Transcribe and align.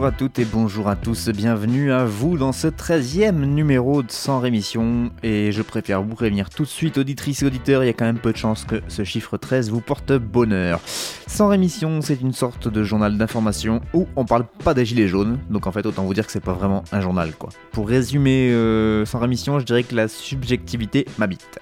Bonjour 0.00 0.14
à 0.14 0.16
toutes 0.16 0.38
et 0.38 0.46
bonjour 0.46 0.88
à 0.88 0.96
tous, 0.96 1.28
bienvenue 1.28 1.92
à 1.92 2.06
vous 2.06 2.38
dans 2.38 2.52
ce 2.52 2.68
13e 2.68 3.44
numéro 3.44 4.02
de 4.02 4.10
Sans 4.10 4.40
Rémission. 4.40 5.10
Et 5.22 5.52
je 5.52 5.60
préfère 5.60 6.02
vous 6.02 6.14
prévenir 6.14 6.48
tout 6.48 6.62
de 6.62 6.68
suite, 6.68 6.96
auditrices 6.96 7.42
et 7.42 7.46
auditeurs, 7.46 7.84
il 7.84 7.88
y 7.88 7.90
a 7.90 7.92
quand 7.92 8.06
même 8.06 8.18
peu 8.18 8.32
de 8.32 8.38
chances 8.38 8.64
que 8.64 8.80
ce 8.88 9.04
chiffre 9.04 9.36
13 9.36 9.68
vous 9.68 9.82
porte 9.82 10.10
bonheur. 10.14 10.80
Sans 11.26 11.48
Rémission, 11.48 12.00
c'est 12.00 12.18
une 12.18 12.32
sorte 12.32 12.66
de 12.66 12.82
journal 12.82 13.18
d'information 13.18 13.82
où 13.92 14.08
on 14.16 14.24
parle 14.24 14.46
pas 14.64 14.72
des 14.72 14.86
gilets 14.86 15.06
jaunes, 15.06 15.38
donc 15.50 15.66
en 15.66 15.70
fait 15.70 15.84
autant 15.84 16.04
vous 16.04 16.14
dire 16.14 16.24
que 16.24 16.32
c'est 16.32 16.40
pas 16.40 16.54
vraiment 16.54 16.82
un 16.92 17.02
journal 17.02 17.34
quoi. 17.34 17.50
Pour 17.70 17.86
résumer 17.86 18.48
euh, 18.52 19.04
Sans 19.04 19.18
Rémission, 19.18 19.58
je 19.58 19.66
dirais 19.66 19.82
que 19.82 19.94
la 19.94 20.08
subjectivité 20.08 21.04
m'habite. 21.18 21.58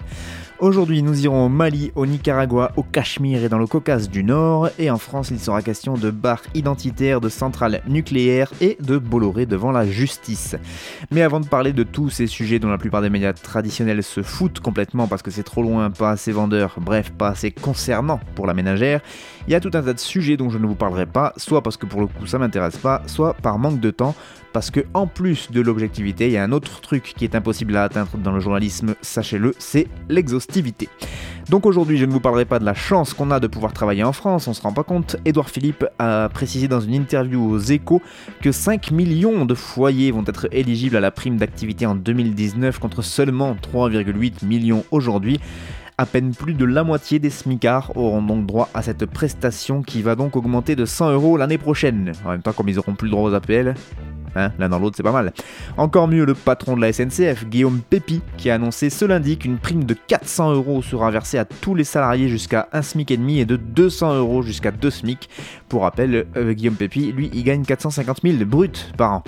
Aujourd'hui, 0.59 1.03
nous 1.03 1.23
irons 1.23 1.45
au 1.45 1.49
Mali, 1.49 1.93
au 1.95 2.05
Nicaragua, 2.05 2.73
au 2.75 2.83
Cachemire 2.83 3.45
et 3.45 3.47
dans 3.47 3.59
le 3.59 3.65
Caucase 3.65 4.09
du 4.09 4.25
Nord. 4.25 4.67
Et 4.77 4.91
en 4.91 4.97
France, 4.97 5.29
il 5.31 5.39
sera 5.39 5.61
question 5.61 5.93
de 5.93 6.11
bars 6.11 6.41
identitaires, 6.53 7.21
de 7.21 7.29
centrales 7.29 7.81
nucléaires 7.87 8.51
et 8.59 8.75
de 8.81 8.97
Bolloré 8.97 9.45
devant 9.45 9.71
la 9.71 9.85
justice. 9.85 10.57
Mais 11.11 11.21
avant 11.21 11.39
de 11.39 11.47
parler 11.47 11.71
de 11.71 11.83
tous 11.83 12.09
ces 12.09 12.27
sujets 12.27 12.59
dont 12.59 12.67
la 12.67 12.77
plupart 12.77 13.01
des 13.01 13.09
médias 13.09 13.31
traditionnels 13.31 14.03
se 14.03 14.21
foutent 14.21 14.59
complètement 14.59 15.07
parce 15.07 15.21
que 15.21 15.31
c'est 15.31 15.43
trop 15.43 15.63
loin, 15.63 15.91
pas 15.91 16.11
assez 16.11 16.33
vendeur, 16.33 16.75
bref, 16.81 17.11
pas 17.11 17.29
assez 17.29 17.51
concernant 17.51 18.19
pour 18.35 18.45
la 18.45 18.53
ménagère, 18.53 18.99
il 19.47 19.53
y 19.53 19.55
a 19.55 19.61
tout 19.61 19.71
un 19.73 19.81
tas 19.81 19.93
de 19.93 19.99
sujets 19.99 20.35
dont 20.35 20.49
je 20.49 20.57
ne 20.57 20.67
vous 20.67 20.75
parlerai 20.75 21.05
pas, 21.05 21.31
soit 21.37 21.63
parce 21.63 21.77
que 21.77 21.85
pour 21.85 22.01
le 22.01 22.07
coup 22.07 22.27
ça 22.27 22.37
m'intéresse 22.37 22.77
pas, 22.77 23.01
soit 23.07 23.33
par 23.33 23.59
manque 23.59 23.79
de 23.79 23.91
temps, 23.91 24.13
parce 24.51 24.71
que 24.71 24.81
en 24.93 25.07
plus 25.07 25.51
de 25.51 25.61
l'objectivité, 25.61 26.25
il 26.25 26.33
y 26.33 26.37
a 26.37 26.43
un 26.43 26.51
autre 26.51 26.81
truc 26.81 27.13
qui 27.15 27.23
est 27.23 27.35
impossible 27.35 27.77
à 27.77 27.83
atteindre 27.83 28.17
dans 28.17 28.31
le 28.31 28.39
journalisme, 28.39 28.95
sachez-le, 29.01 29.53
c'est 29.57 29.87
l'exhaustivité. 30.09 30.48
Donc 31.49 31.65
aujourd'hui, 31.65 31.97
je 31.97 32.05
ne 32.05 32.11
vous 32.11 32.19
parlerai 32.19 32.45
pas 32.45 32.59
de 32.59 32.65
la 32.65 32.75
chance 32.75 33.13
qu'on 33.13 33.31
a 33.31 33.39
de 33.39 33.47
pouvoir 33.47 33.73
travailler 33.73 34.03
en 34.03 34.13
France, 34.13 34.47
on 34.47 34.53
se 34.53 34.61
rend 34.61 34.71
pas 34.71 34.83
compte. 34.83 35.15
Édouard 35.25 35.49
Philippe 35.49 35.85
a 35.97 36.29
précisé 36.29 36.67
dans 36.67 36.79
une 36.79 36.93
interview 36.93 37.43
aux 37.43 37.57
Échos 37.57 38.01
que 38.41 38.51
5 38.51 38.91
millions 38.91 39.45
de 39.45 39.55
foyers 39.55 40.11
vont 40.11 40.23
être 40.27 40.47
éligibles 40.51 40.95
à 40.95 40.99
la 40.99 41.09
prime 41.11 41.37
d'activité 41.37 41.85
en 41.85 41.95
2019 41.95 42.77
contre 42.79 43.01
seulement 43.01 43.55
3,8 43.55 44.45
millions 44.45 44.83
aujourd'hui. 44.91 45.39
À 45.97 46.05
peine 46.05 46.33
plus 46.33 46.53
de 46.53 46.65
la 46.65 46.83
moitié 46.83 47.19
des 47.19 47.29
smicards 47.29 47.91
auront 47.97 48.21
donc 48.21 48.45
droit 48.45 48.69
à 48.73 48.81
cette 48.81 49.05
prestation 49.05 49.81
qui 49.81 50.01
va 50.01 50.15
donc 50.15 50.35
augmenter 50.35 50.75
de 50.75 50.85
100 50.85 51.11
euros 51.11 51.35
l'année 51.35 51.57
prochaine. 51.57 52.13
En 52.23 52.29
même 52.29 52.41
temps, 52.41 52.53
comme 52.53 52.69
ils 52.69 52.79
auront 52.79 52.95
plus 52.95 53.07
le 53.07 53.11
droit 53.11 53.29
aux 53.29 53.33
APL, 53.33 53.75
Hein, 54.39 54.51
L'un 54.57 54.69
dans 54.69 54.79
l'autre, 54.79 54.95
c'est 54.97 55.03
pas 55.03 55.11
mal. 55.11 55.33
Encore 55.77 56.07
mieux, 56.07 56.25
le 56.25 56.33
patron 56.33 56.75
de 56.75 56.81
la 56.81 56.93
SNCF, 56.93 57.45
Guillaume 57.45 57.81
Pépi, 57.81 58.21
qui 58.37 58.49
a 58.49 58.55
annoncé 58.55 58.89
ce 58.89 59.05
lundi 59.05 59.37
qu'une 59.37 59.57
prime 59.57 59.83
de 59.83 59.93
400 59.93 60.53
euros 60.53 60.81
sera 60.81 61.11
versée 61.11 61.37
à 61.37 61.45
tous 61.45 61.75
les 61.75 61.83
salariés 61.83 62.29
jusqu'à 62.29 62.69
1 62.71 62.81
SMIC 62.81 63.11
et 63.11 63.17
demi 63.17 63.39
et 63.39 63.45
de 63.45 63.55
200 63.55 64.15
euros 64.15 64.41
jusqu'à 64.41 64.71
2 64.71 64.89
SMIC. 64.89 65.29
Pour 65.69 65.83
rappel, 65.83 66.25
euh, 66.35 66.53
Guillaume 66.53 66.73
Pépi, 66.75 67.11
lui, 67.11 67.29
il 67.31 67.43
gagne 67.43 67.63
450 67.63 68.21
000 68.23 68.43
bruts 68.45 68.71
par 68.97 69.13
an. 69.13 69.23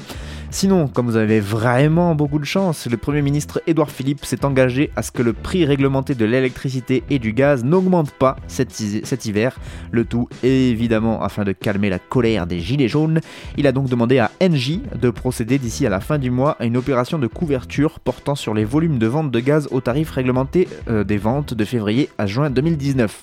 Sinon, 0.50 0.88
comme 0.90 1.06
vous 1.06 1.16
avez 1.16 1.40
vraiment 1.40 2.14
beaucoup 2.16 2.40
de 2.40 2.44
chance, 2.46 2.88
le 2.90 2.98
Premier 2.98 3.22
ministre 3.22 3.62
Édouard 3.68 3.90
Philippe 3.92 4.26
s'est 4.26 4.44
engagé 4.44 4.90
à 4.98 5.02
ce 5.04 5.12
que 5.12 5.22
le 5.22 5.32
prix 5.34 5.64
réglementé 5.66 6.14
de 6.16 6.26
l'électricité 6.26 7.04
et 7.10 7.20
du 7.20 7.32
gaz 7.32 7.64
n'augmente 7.64 8.12
pas 8.12 8.36
cet, 8.48 8.78
hi- 8.82 9.02
cet 9.06 9.26
hiver. 9.26 9.58
Le 9.92 10.04
tout, 10.04 10.28
évidemment, 10.44 11.22
afin 11.22 11.44
de 11.46 11.52
calmer 11.54 11.90
la 11.90 12.00
colère 12.00 12.48
des 12.48 12.60
gilets 12.60 12.90
jaunes. 12.90 13.22
Il 13.58 13.66
a 13.68 13.72
donc 13.72 13.88
demandé 13.88 14.18
à 14.20 14.32
Engie 14.44 14.82
de 15.00 15.10
procéder 15.10 15.58
d'ici 15.58 15.86
à 15.86 15.90
la 15.90 16.02
fin 16.02 16.18
du 16.18 16.32
mois 16.32 16.58
à 16.60 16.66
une 16.66 16.76
opération 16.76 17.18
de 17.20 17.28
couverture 17.28 18.00
portant 18.00 18.36
sur 18.36 18.54
les 18.54 18.66
volumes 18.66 18.98
de 18.98 19.08
vente 19.08 19.32
de 19.32 19.40
gaz 19.40 19.70
au 19.72 19.80
tarif 19.80 20.10
réglementé 20.12 20.68
euh, 20.90 21.04
des 21.06 21.18
ventes 21.18 21.54
de 21.54 21.64
février 21.66 22.10
à 22.18 22.26
juin 22.26 22.50
2019. 22.50 23.22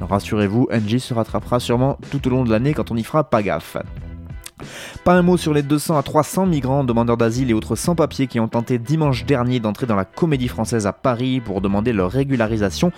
Rassurez-vous, 0.00 0.68
Engie 0.72 1.00
se 1.00 1.14
rattrapera 1.14 1.60
sûrement 1.60 1.98
tout 2.10 2.26
au 2.26 2.30
long 2.30 2.44
de 2.44 2.50
l'année 2.50 2.74
quand 2.74 2.90
on 2.90 2.94
n'y 2.94 3.04
fera 3.04 3.24
pas 3.24 3.42
gaffe. 3.42 3.76
Pas 5.04 5.14
un 5.14 5.22
mot 5.22 5.36
sur 5.36 5.52
les 5.52 5.62
200 5.62 5.96
à 5.96 6.02
300 6.02 6.46
migrants, 6.46 6.84
demandeurs 6.84 7.16
d'asile 7.16 7.50
et 7.50 7.54
autres 7.54 7.76
sans-papiers 7.76 8.26
qui 8.26 8.40
ont 8.40 8.48
tenté 8.48 8.78
dimanche 8.78 9.24
dernier 9.24 9.60
d'entrer 9.60 9.86
dans 9.86 9.96
la 9.96 10.04
comédie 10.04 10.48
française 10.48 10.86
à 10.86 10.92
Paris 10.92 11.40
pour 11.40 11.60
demander 11.60 11.92
leur 11.92 12.10
régularisation. 12.10 12.92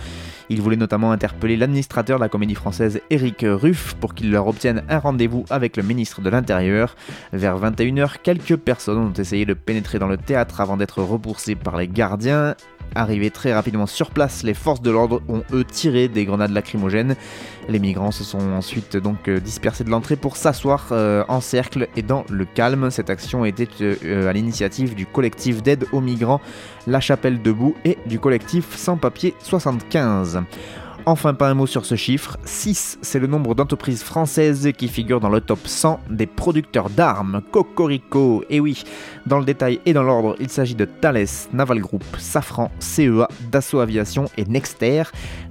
Ils 0.51 0.61
voulaient 0.61 0.77
notamment 0.77 1.13
interpeller 1.13 1.57
l'administrateur 1.57 2.19
de 2.19 2.25
la 2.25 2.29
comédie 2.29 2.55
française 2.55 3.01
Éric 3.09 3.47
Ruff 3.49 3.95
pour 3.95 4.15
qu'il 4.15 4.31
leur 4.31 4.47
obtienne 4.47 4.83
un 4.91 4.99
rendez-vous 4.99 5.45
avec 5.49 5.77
le 5.77 5.83
ministre 5.83 6.21
de 6.21 6.29
l'Intérieur. 6.29 6.97
Vers 7.33 7.59
21h, 7.59 8.17
quelques 8.23 8.57
personnes 8.57 8.99
ont 8.99 9.13
essayé 9.13 9.47
de 9.47 9.55
pénétrer 9.55 9.99
dans 9.99 10.09
le 10.09 10.19
théâtre 10.19 10.61
avant 10.61 10.77
d'être 10.77 11.03
repoussées 11.03 11.55
par 11.55 11.79
les 11.79 11.89
gardiens. 11.89 12.55
Arrivés 12.95 13.31
très 13.31 13.53
rapidement 13.53 13.87
sur 13.87 14.11
place, 14.11 14.45
les 14.45 14.55
forces 14.55 14.81
de 14.81 14.91
l'ordre 14.91 15.21
ont 15.29 15.43
eux 15.53 15.65
tiré 15.65 16.09
des 16.09 16.25
grenades 16.25 16.53
lacrymogènes. 16.53 17.17
Les 17.69 17.81
migrants 17.81 18.13
se 18.13 18.23
sont 18.23 18.53
ensuite 18.53 18.97
donc 18.97 19.29
euh, 19.29 19.41
dispersés 19.41 19.83
de 19.83 19.91
l'entrée 19.91 20.17
pour 20.17 20.37
s'asseoir 20.37 20.89
euh, 20.93 21.25
en 21.29 21.41
cercle 21.41 21.89
et 21.97 22.03
dans 22.03 22.25
le 22.31 22.45
calme. 22.45 22.91
Cette 22.91 23.11
action 23.11 23.45
était 23.45 23.69
euh, 23.81 24.29
à 24.29 24.33
l'initiative 24.33 24.95
du 24.95 25.07
collectif 25.07 25.63
d'aide 25.63 25.87
aux 25.93 26.01
migrants 26.01 26.41
La 26.87 27.01
Chapelle 27.01 27.43
Debout 27.43 27.75
et 27.85 27.99
du 28.07 28.21
collectif 28.21 28.77
Sans 28.77 28.97
Papier 28.97 29.35
75. 29.41 30.43
Enfin, 31.07 31.35
pas 31.35 31.51
un 31.51 31.55
mot 31.55 31.67
sur 31.67 31.85
ce 31.85 31.97
chiffre. 31.97 32.39
6, 32.47 32.99
c'est 33.03 33.19
le 33.19 33.27
nombre 33.27 33.55
d'entreprises 33.55 34.03
françaises 34.03 34.71
qui 34.75 34.89
figurent 34.89 35.21
dans 35.21 35.29
le 35.29 35.43
top 35.43 35.59
100 35.67 36.01
des 36.09 36.27
producteurs 36.27 36.89
d'armes. 36.89 37.43
Cocorico, 37.53 38.43
et 38.49 38.59
oui, 38.59 38.85
dans 39.27 39.39
le 39.39 39.45
détail 39.45 39.81
et 39.85 39.93
dans 39.93 40.03
l'ordre, 40.03 40.35
il 40.41 40.49
s'agit 40.49 40.75
de 40.75 40.87
Thales, 40.87 41.27
Naval 41.53 41.81
Group, 41.81 42.05
Safran, 42.19 42.71
CEA, 42.79 43.29
Dassault 43.53 43.81
Aviation 43.81 44.25
et 44.39 44.47
Nexter. 44.47 45.03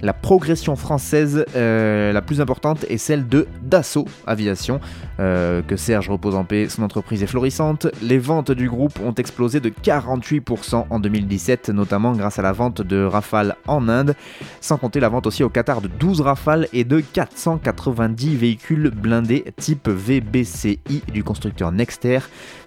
La 0.02 0.12
progression 0.12 0.74
française 0.74 1.44
euh, 1.54 2.12
la 2.12 2.20
plus 2.20 2.40
importante 2.40 2.84
est 2.88 2.98
celle 2.98 3.28
de 3.28 3.46
Dassault 3.62 4.06
Aviation, 4.26 4.80
euh, 5.20 5.62
que 5.62 5.76
Serge 5.76 6.10
repose 6.10 6.34
en 6.34 6.42
paix, 6.42 6.68
son 6.68 6.82
entreprise 6.82 7.22
est 7.22 7.28
florissante. 7.28 7.86
Les 8.02 8.18
ventes 8.18 8.50
du 8.50 8.68
groupe 8.68 8.98
ont 9.04 9.14
explosé 9.14 9.60
de 9.60 9.68
48% 9.68 10.86
en 10.90 10.98
2017, 10.98 11.68
notamment 11.68 12.12
grâce 12.12 12.40
à 12.40 12.42
la 12.42 12.52
vente 12.52 12.82
de 12.82 13.04
Rafale 13.04 13.54
en 13.68 13.88
Inde, 13.88 14.16
sans 14.60 14.78
compter 14.78 14.98
la 14.98 15.08
vente 15.08 15.28
aussi 15.28 15.43
au 15.44 15.48
Qatar 15.48 15.80
de 15.80 15.88
12 15.88 16.22
Rafales 16.22 16.68
et 16.72 16.84
de 16.84 17.00
490 17.00 18.36
véhicules 18.36 18.90
blindés 18.90 19.44
type 19.56 19.88
VBCI 19.88 21.02
du 21.12 21.22
constructeur 21.22 21.70
Nexter. 21.70 22.20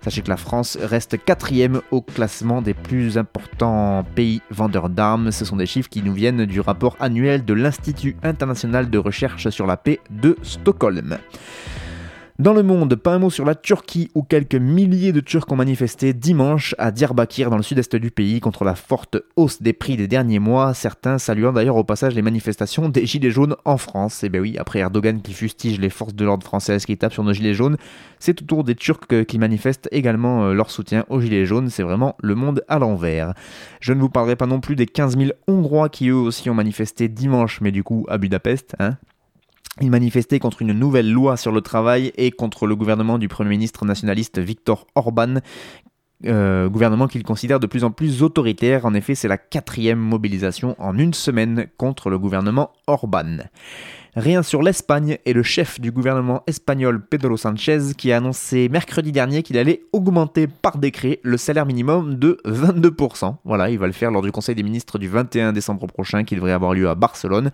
Sachez 0.04 0.22
que 0.22 0.30
la 0.30 0.38
France 0.38 0.78
reste 0.82 1.24
quatrième 1.24 1.82
au 1.92 2.02
classement 2.02 2.62
des 2.62 2.74
plus 2.74 3.18
importants 3.18 4.06
pays 4.16 4.42
vendeurs 4.52 4.90
d'armes. 4.90 5.32
Ce 5.32 5.46
sont 5.46 5.58
des 5.58 5.66
chiffres 5.66 5.90
qui 5.90 6.04
nous 6.04 6.14
viennent 6.14 6.46
du 6.46 6.60
rapport 6.60 6.96
annuel 7.00 7.44
de 7.46 7.54
l'Institut 7.54 8.16
international 8.24 8.90
de 8.90 8.98
recherche 8.98 9.50
sur 9.50 9.68
la 9.68 9.78
paix 9.78 10.00
de 10.10 10.38
Stockholm. 10.44 11.18
Dans 12.40 12.54
le 12.54 12.62
monde, 12.62 12.96
pas 12.96 13.16
un 13.16 13.18
mot 13.18 13.32
sur 13.32 13.46
la 13.46 13.56
Turquie 13.56 14.12
où 14.14 14.22
quelques 14.22 14.54
milliers 14.54 15.12
de 15.12 15.22
Turcs 15.22 15.52
ont 15.52 15.56
manifesté 15.56 16.14
dimanche 16.14 16.76
à 16.78 16.92
Diyarbakir 16.92 17.50
dans 17.50 17.58
le 17.58 17.64
sud-est 17.64 17.96
du 17.96 18.12
pays 18.12 18.42
contre 18.42 18.64
la 18.64 18.76
forte 18.76 19.18
hausse 19.36 19.60
des 19.64 19.74
prix 19.74 19.98
des 19.98 20.08
derniers 20.08 20.38
mois, 20.38 20.76
certains 20.76 21.18
saluant 21.18 21.52
d'ailleurs 21.52 21.78
au 21.78 21.84
passage 21.84 22.14
les 22.14 22.22
manifestations 22.22 22.90
des 22.90 23.08
gilets 23.08 23.32
jaunes 23.32 23.56
en 23.66 23.78
France. 23.78 24.24
Et 24.24 24.30
ben 24.30 24.40
oui, 24.40 24.56
après 24.60 24.78
Erdogan 24.78 25.24
qui 25.24 25.34
fustige 25.34 25.80
les 25.80 25.90
forces 25.90 26.14
de 26.14 26.26
l'ordre 26.26 26.46
françaises 26.46 26.86
qui 26.86 26.96
tapent 26.96 27.14
sur 27.14 27.24
nos 27.24 27.34
gilets 27.34 27.56
jaunes, 27.56 27.78
c'est 28.20 28.40
au 28.40 28.46
tour 28.46 28.64
des 28.64 28.76
Turcs 28.76 29.26
qui 29.28 29.40
manifestent 29.40 29.90
également 29.92 30.46
euh, 30.46 30.54
leur 30.54 30.70
soutien 30.70 31.06
aux 31.10 31.20
gilets 31.20 31.48
jaunes, 31.48 31.72
c'est 31.72 31.82
vraiment 31.82 32.16
le 32.22 32.36
monde 32.36 32.64
à 32.68 32.78
l'envers. 32.78 33.34
Je 33.80 33.94
ne 33.94 34.00
vous 34.00 34.10
parlerai 34.10 34.36
pas 34.36 34.46
non 34.46 34.60
plus 34.60 34.76
des 34.76 34.86
15 34.86 35.18
000 35.18 35.32
Hongrois 35.48 35.90
qui 35.90 36.10
eux 36.10 36.14
aussi 36.14 36.52
ont 36.52 36.54
manifesté 36.54 37.08
dimanche, 37.08 37.62
mais 37.62 37.72
du 37.72 37.84
coup 37.84 38.06
à 38.10 38.20
Budapest, 38.20 38.76
hein, 38.78 38.98
ils 39.82 39.92
manifestaient 39.92 40.40
contre 40.40 40.62
une 40.62 40.74
nouvelle 40.74 41.12
loi 41.12 41.38
sur 41.38 41.52
le 41.52 41.62
travail 41.62 42.12
et 42.18 42.32
contre 42.32 42.68
le 42.68 42.76
gouvernement 42.76 43.18
du 43.18 43.28
Premier 43.28 43.52
ministre 43.52 43.86
nationaliste 43.86 44.40
Viktor 44.40 44.88
Orban, 44.96 45.36
euh, 46.26 46.68
gouvernement 46.68 47.08
qu'ils 47.08 47.24
considèrent 47.24 47.60
de 47.60 47.68
plus 47.68 47.84
en 47.84 47.92
plus 47.92 48.24
autoritaire. 48.24 48.86
En 48.86 48.96
effet, 48.96 49.14
c'est 49.14 49.28
la 49.28 49.38
quatrième 49.38 50.00
mobilisation 50.00 50.76
en 50.80 50.98
une 50.98 51.14
semaine 51.14 51.68
contre 51.78 52.10
le 52.10 52.18
gouvernement 52.18 52.72
Orban. 52.88 53.38
Rien 54.16 54.42
sur 54.42 54.64
l'Espagne 54.64 55.20
et 55.28 55.34
le 55.34 55.44
chef 55.44 55.80
du 55.80 55.92
gouvernement 55.92 56.42
espagnol 56.48 57.06
Pedro 57.06 57.38
Sanchez 57.38 57.94
qui 57.96 58.12
a 58.12 58.18
annoncé 58.18 58.68
mercredi 58.68 59.12
dernier 59.12 59.44
qu'il 59.44 59.60
allait 59.60 59.84
augmenter 59.94 60.48
par 60.48 60.80
décret 60.80 61.20
le 61.22 61.38
salaire 61.38 61.68
minimum 61.68 62.16
de 62.16 62.40
22%. 62.46 63.36
Voilà, 63.46 63.70
il 63.70 63.78
va 63.78 63.86
le 63.86 63.94
faire 63.94 64.10
lors 64.10 64.24
du 64.24 64.32
Conseil 64.32 64.56
des 64.56 64.64
ministres 64.64 64.98
du 64.98 65.08
21 65.08 65.54
décembre 65.54 65.86
prochain 65.86 66.24
qui 66.24 66.34
devrait 66.34 66.52
avoir 66.52 66.74
lieu 66.74 66.90
à 66.90 66.96
Barcelone. 66.96 67.52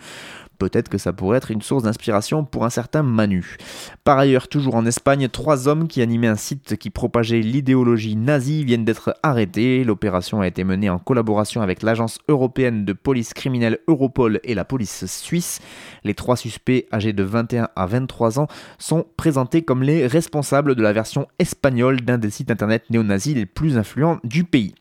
Peut-être 0.57 0.89
que 0.89 0.97
ça 0.97 1.13
pourrait 1.13 1.37
être 1.37 1.51
une 1.51 1.61
source 1.61 1.83
d'inspiration 1.83 2.43
pour 2.43 2.65
un 2.65 2.69
certain 2.69 3.03
Manu. 3.03 3.57
Par 4.03 4.17
ailleurs, 4.17 4.47
toujours 4.47 4.75
en 4.75 4.85
Espagne, 4.85 5.27
trois 5.29 5.67
hommes 5.67 5.87
qui 5.87 6.01
animaient 6.01 6.27
un 6.27 6.35
site 6.35 6.77
qui 6.77 6.89
propageait 6.89 7.41
l'idéologie 7.41 8.15
nazie 8.15 8.63
viennent 8.63 8.85
d'être 8.85 9.15
arrêtés. 9.23 9.83
L'opération 9.83 10.41
a 10.41 10.47
été 10.47 10.63
menée 10.63 10.89
en 10.89 10.99
collaboration 10.99 11.61
avec 11.61 11.83
l'agence 11.83 12.19
européenne 12.27 12.85
de 12.85 12.93
police 12.93 13.33
criminelle 13.33 13.79
Europol 13.87 14.39
et 14.43 14.55
la 14.55 14.65
police 14.65 15.05
suisse. 15.05 15.59
Les 16.03 16.13
trois 16.13 16.37
suspects, 16.37 16.87
âgés 16.93 17.13
de 17.13 17.23
21 17.23 17.69
à 17.75 17.85
23 17.85 18.39
ans, 18.39 18.47
sont 18.77 19.05
présentés 19.17 19.61
comme 19.61 19.83
les 19.83 20.07
responsables 20.07 20.75
de 20.75 20.81
la 20.81 20.93
version 20.93 21.27
espagnole 21.39 22.01
d'un 22.01 22.17
des 22.17 22.29
sites 22.29 22.51
internet 22.51 22.83
néo-nazis 22.89 23.35
les 23.35 23.45
plus 23.45 23.77
influents 23.77 24.19
du 24.23 24.43
pays. 24.43 24.75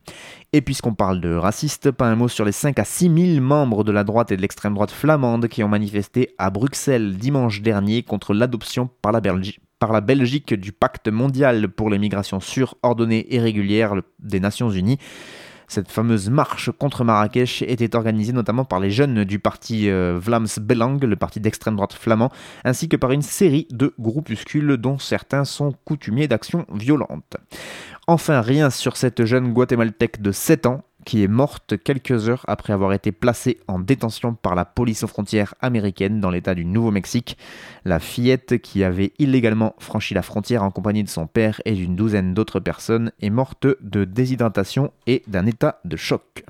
Et 0.54 0.60
puisqu'on 0.60 0.93
parle 0.93 1.22
de 1.22 1.34
racistes, 1.34 1.90
pas 1.90 2.06
un 2.06 2.14
mot 2.14 2.28
sur 2.28 2.44
les 2.44 2.52
5 2.52 2.78
à 2.78 2.84
6 2.84 3.34
000 3.37 3.40
membres 3.40 3.84
de 3.84 3.93
la 3.93 4.04
droite 4.04 4.32
et 4.32 4.37
de 4.37 4.43
l'extrême 4.43 4.75
droite 4.75 4.90
flamande 4.90 5.49
qui 5.49 5.64
ont 5.64 5.69
manifesté 5.69 6.34
à 6.37 6.50
Bruxelles 6.50 7.16
dimanche 7.16 7.62
dernier 7.62 8.02
contre 8.02 8.34
l'adoption 8.34 8.90
par 9.00 9.12
la 9.12 10.00
Belgique 10.02 10.52
du 10.52 10.72
pacte 10.72 11.08
mondial 11.08 11.69
pour 11.69 11.88
les 11.88 11.99
migrations 11.99 12.40
sûres, 12.40 12.75
ordonnées 12.82 13.34
et 13.34 13.40
régulières 13.40 13.94
des 14.19 14.40
Nations 14.40 14.69
Unies. 14.69 14.99
Cette 15.69 15.90
fameuse 15.90 16.28
marche 16.28 16.70
contre 16.70 17.02
Marrakech 17.02 17.62
était 17.62 17.96
organisée 17.96 18.34
notamment 18.34 18.66
par 18.66 18.78
les 18.78 18.90
jeunes 18.90 19.25
du 19.25 19.38
parti 19.38 19.88
euh, 19.88 20.19
Vlaams 20.20 20.46
Belang, 20.60 20.99
le 21.02 21.16
parti 21.16 21.40
d'extrême 21.40 21.76
droite 21.76 21.94
flamand, 21.94 22.31
ainsi 22.62 22.90
que 22.90 22.96
par 22.99 23.10
une 23.12 23.22
série 23.22 23.66
de 23.70 23.94
groupuscules 23.99 24.76
dont 24.76 24.99
certains 24.99 25.46
sont 25.46 25.72
coutumiers 25.87 26.28
d'actions 26.28 26.66
violentes. 26.75 27.38
Enfin, 28.08 28.40
rien 28.40 28.70
sur 28.70 28.96
cette 28.96 29.25
jeune 29.25 29.52
guatémaltèque 29.52 30.20
de 30.20 30.32
7 30.32 30.66
ans 30.66 30.82
qui 31.04 31.22
est 31.22 31.28
morte 31.28 31.75
quelques 31.82 32.28
heures 32.28 32.44
après 32.49 32.72
avoir 32.72 32.93
été 32.93 33.12
placée 33.12 33.58
en 33.69 33.78
détention 33.78 34.34
par 34.34 34.54
la 34.54 34.64
police 34.64 35.02
aux 35.02 35.08
frontières 35.08 35.54
américaine 35.60 36.20
dans 36.20 36.31
l'état 36.31 36.54
du 36.54 36.64
Nouveau-Mexique. 36.64 37.37
La 37.84 37.99
fillette 37.99 38.60
qui 38.60 38.84
avait 38.84 39.12
illégalement 39.19 39.75
franchi 39.78 40.14
la 40.14 40.22
frontière 40.22 40.62
en 40.62 40.70
compagnie 40.70 41.04
de 41.04 41.08
son 41.08 41.26
père 41.26 41.60
et 41.64 41.72
d'une 41.72 41.96
douzaine 41.96 42.34
d'autres 42.34 42.60
personnes 42.60 43.12
est 43.20 43.31
morte 43.31 43.66
de 43.81 44.04
déshydratation 44.04 44.93
et 45.06 45.22
d'un 45.26 45.46
état 45.46 45.81
de 45.84 45.96
choc. 45.96 46.44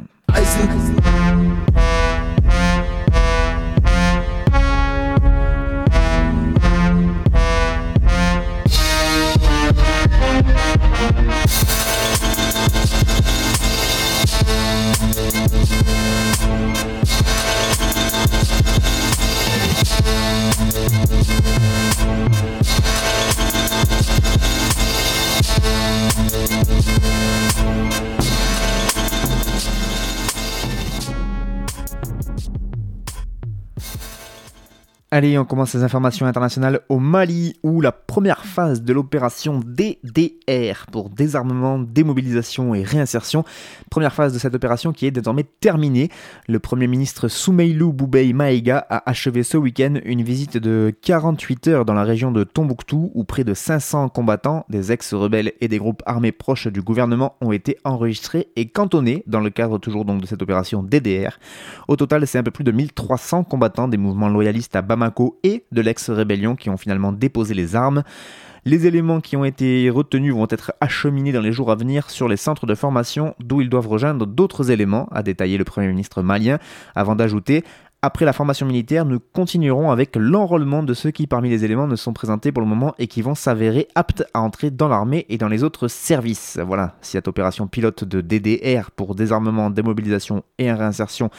Allez, 35.15 35.37
on 35.37 35.45
commence 35.45 35.75
les 35.75 35.83
informations 35.83 36.25
internationales 36.25 36.81
au 36.89 36.99
Mali, 36.99 37.55
où 37.63 37.83
la 37.83 37.93
première 37.93 38.47
phase 38.47 38.81
de 38.81 38.95
l'opération 38.95 39.61
DDR 39.63 40.87
pour 40.91 41.11
désarmement, 41.11 41.79
démobilisation 41.79 42.75
et 42.75 42.83
réinsertion, 42.83 43.45
première 43.91 44.15
phase 44.15 44.33
de 44.33 44.39
cette 44.39 44.55
opération 44.55 44.95
qui 44.95 45.05
est 45.05 45.11
désormais 45.11 45.45
terminée. 45.61 46.09
Le 46.49 46.59
Premier 46.61 46.87
ministre 46.87 47.29
Soumeilou 47.29 47.93
Boubei 47.93 48.33
Maïga 48.33 48.87
a 48.89 49.03
achevé 49.05 49.43
ce 49.43 49.59
week-end 49.59 49.97
une 50.07 50.23
visite 50.23 50.57
de 50.57 50.95
48 51.03 51.69
heures 51.69 51.85
dans 51.85 51.93
la 51.93 52.05
région 52.05 52.33
de 52.33 52.43
Tombouctou, 52.43 53.11
où 53.13 53.25
près 53.25 53.45
de 53.45 53.53
500 53.53 54.09
combattants, 54.09 54.65
des 54.71 54.93
ex-rebelles 54.93 55.53
et 55.61 55.69
des 55.69 55.77
groupes 55.77 56.03
armés 56.07 56.33
proches 56.33 56.69
du 56.69 56.81
gouvernement 56.81 57.37
ont 57.43 57.53
été 57.53 57.77
enregistrés 57.85 58.49
et 58.57 58.71
cantonnés 58.71 59.25
dans 59.27 59.41
le 59.41 59.51
cadre 59.51 59.77
toujours 59.77 60.07
donc 60.07 60.23
de 60.23 60.27
cette 60.27 60.41
opération 60.41 60.83
DDR. 60.83 61.39
Au 61.87 61.97
total, 61.97 62.27
c'est 62.27 62.39
un 62.39 62.43
peu 62.43 62.51
plus 62.51 62.65
de 62.65 62.73
1300 62.73 63.45
combattants 63.45 63.89
des 63.89 63.99
mouvements 63.99 64.31
loyalistes 64.31 64.75
à 64.75 64.81
Bamako 64.81 65.02
et 65.43 65.65
de 65.73 65.81
l'ex-rébellion 65.81 66.57
qui 66.57 66.71
ont 66.71 66.77
finalement 66.77 67.13
déposé 67.13 67.55
les 67.55 67.75
armes. 67.75 68.03
Les 68.65 68.87
éléments 68.87 69.21
qui 69.21 69.37
ont 69.37 69.45
été 69.45 69.91
retenus 69.91 70.35
vont 70.35 70.47
être 70.49 70.73
acheminés 70.81 71.33
dans 71.33 71.41
les 71.41 71.53
jours 71.53 71.73
à 71.73 71.75
venir 71.75 72.11
sur 72.11 72.29
les 72.29 72.37
centres 72.37 72.67
de 72.67 72.77
formation 72.77 73.35
d'où 73.41 73.61
ils 73.61 73.69
doivent 73.69 73.89
rejoindre 73.89 74.25
d'autres 74.25 74.71
éléments, 74.71 75.09
a 75.11 75.25
détaillé 75.25 75.59
le 75.59 75.65
Premier 75.65 75.89
ministre 75.89 76.23
malien, 76.23 76.59
avant 76.95 77.17
d'ajouter 77.17 77.65
après 78.05 78.25
la 78.25 78.33
formation 78.33 78.67
militaire, 78.67 79.05
nous 79.05 79.21
continuerons 79.21 79.93
avec 79.93 80.17
l'enrôlement 80.17 80.83
de 80.83 80.93
ceux 80.93 81.13
qui 81.13 81.29
parmi 81.29 81.51
les 81.51 81.65
éléments 81.65 81.87
ne 81.87 81.95
sont 81.95 82.13
présentés 82.13 82.51
pour 82.51 82.61
le 82.61 82.69
moment 82.69 82.97
et 82.99 83.07
qui 83.07 83.23
vont 83.23 83.37
s'avérer 83.37 83.87
aptes 83.95 84.25
à 84.35 84.41
entrer 84.41 84.73
dans 84.73 84.89
l'armée 84.89 85.25
et 85.29 85.39
dans 85.39 85.47
les 85.47 85.63
autres 85.63 85.87
services. 85.87 86.59
Voilà, 86.67 86.97
si 87.01 87.13
cette 87.13 87.29
opération 87.29 87.69
pilote 87.69 88.03
de 88.03 88.21
DDR 88.21 88.91
pour 88.91 89.15
désarmement, 89.15 89.71
démobilisation 89.71 90.43
et 90.59 90.73
réinsertion, 90.73 91.31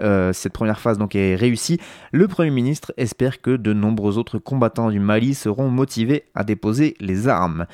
euh, 0.00 0.32
cette 0.32 0.52
première 0.52 0.80
phase 0.80 0.98
donc 0.98 1.14
est 1.14 1.36
réussie, 1.36 1.78
le 2.10 2.26
Premier 2.26 2.50
ministre 2.50 2.92
espère 2.96 3.40
que 3.40 3.54
de 3.54 3.72
nombreux 3.72 4.18
autres 4.18 4.38
combattants 4.38 4.90
du 4.90 4.98
Mali 4.98 5.36
seront 5.36 5.70
motivés 5.70 6.24
à 6.34 6.42
déposer 6.42 6.96
les 6.98 7.28
armes. 7.28 7.66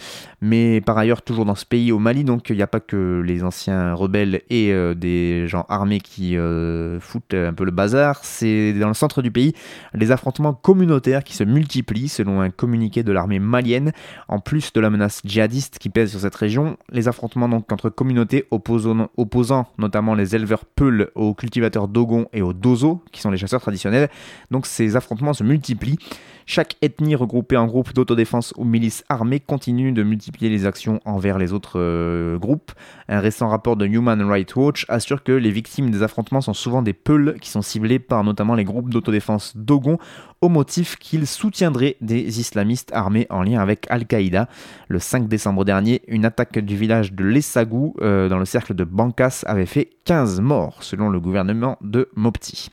Mais 0.43 0.83
par 0.83 0.99
ailleurs, 0.99 1.23
toujours 1.23 1.47
dans 1.47 1.55
ce 1.55 1.65
pays 1.65 1.93
au 1.93 1.99
Mali, 1.99 2.25
donc 2.25 2.51
il 2.51 2.57
n'y 2.57 2.63
a 2.63 2.67
pas 2.67 2.81
que 2.81 3.23
les 3.25 3.43
anciens 3.43 3.95
rebelles 3.95 4.43
et 4.51 4.71
euh, 4.71 4.93
des 4.93 5.49
gens 5.49 5.65
armés 5.71 6.01
qui 6.01 6.37
euh, 6.37 7.01
foutent 7.01 7.33
un 7.33 7.55
peu 7.55 7.65
le 7.65 7.71
bazar, 7.71 8.23
c'est 8.35 8.73
dans 8.75 8.89
le 8.89 8.95
centre 8.95 9.23
du 9.23 9.31
pays 9.31 9.55
les 9.95 10.11
affrontements 10.11 10.53
communautaires 10.53 11.25
qui 11.25 11.35
se 11.35 11.45
multiplient 11.45 12.09
selon 12.09 12.41
un 12.41 12.51
communiqué 12.51 13.03
de 13.03 13.13
l'armée 13.13 13.39
malienne. 13.39 13.93
En 14.29 14.41
plus 14.41 14.73
de 14.73 14.81
la 14.81 14.91
menace 14.91 15.21
djihadiste 15.25 15.79
qui 15.79 15.89
pèse 15.89 16.11
sur 16.11 16.21
cette 16.21 16.35
région, 16.35 16.77
les 16.91 17.09
affrontements 17.09 17.49
donc 17.49 17.71
entre 17.73 17.91
communautés 17.91 18.47
opposant, 18.51 19.09
opposant 19.17 19.67
notamment 19.79 20.15
les 20.15 20.35
éleveurs 20.35 20.65
Peul 20.65 21.11
aux 21.15 21.35
cultivateurs 21.35 21.89
Dogon 21.89 22.27
et 22.33 22.43
aux 22.43 22.53
Dozo, 22.53 23.03
qui 23.13 23.21
sont 23.21 23.31
les 23.31 23.39
chasseurs 23.39 23.61
traditionnels. 23.61 24.09
Donc 24.51 24.67
ces 24.67 24.97
affrontements 24.97 25.33
se 25.33 25.45
multiplient. 25.45 25.99
Chaque 26.47 26.77
ethnie 26.83 27.15
regroupée 27.15 27.57
en 27.57 27.67
groupes 27.67 27.95
d'autodéfense 27.95 28.53
ou 28.59 28.65
milices 28.65 29.03
armées 29.09 29.41
continue 29.41 29.93
de 29.93 30.03
multiplier 30.03 30.51
les 30.51 30.67
actions 30.67 31.01
envers 31.07 31.39
les 31.39 31.55
autres 31.55 31.81
euh, 31.81 32.37
groupes. 32.39 32.73
Un 33.09 33.21
récent 33.21 33.49
rapport 33.49 33.77
de 33.77 33.87
Human 33.87 34.21
Rights 34.23 34.55
Watch 34.55 34.85
assure 34.89 35.23
que 35.23 35.33
les 35.33 35.51
victimes 35.51 35.91
des 35.91 36.03
affrontements 36.03 36.43
sont 36.43 36.53
souvent 36.53 36.83
des 36.83 36.93
Peuls 36.93 37.37
qui 37.41 37.49
sont 37.49 37.63
ciblés 37.63 37.99
par 37.99 38.24
notamment 38.25 38.55
les 38.55 38.65
groupes 38.65 38.91
d'autodéfense 38.91 39.57
Dogon 39.57 39.99
au 40.41 40.49
motif 40.49 40.97
qu'ils 40.97 41.27
soutiendraient 41.27 41.97
des 42.01 42.41
islamistes 42.41 42.91
armés 42.93 43.27
en 43.31 43.43
lien 43.43 43.61
avec 43.61 43.87
Al-Qaïda. 43.91 44.49
Le 44.89 44.99
5 44.99 45.29
décembre 45.29 45.65
dernier, 45.65 46.03
une 46.09 46.25
attaque 46.25 46.59
du 46.59 46.77
village 46.77 47.13
de 47.13 47.25
Lessagou 47.25 47.95
euh, 48.01 48.29
dans 48.29 48.39
le 48.39 48.45
cercle 48.45 48.75
de 48.75 48.85
Bankas 48.85 49.43
avait 49.47 49.67
fait 49.67 49.91
15 50.05 50.41
morts 50.41 50.83
selon 50.83 51.09
le 51.09 51.21
gouvernement 51.21 51.79
de 51.81 52.09
Mopti. 52.17 52.71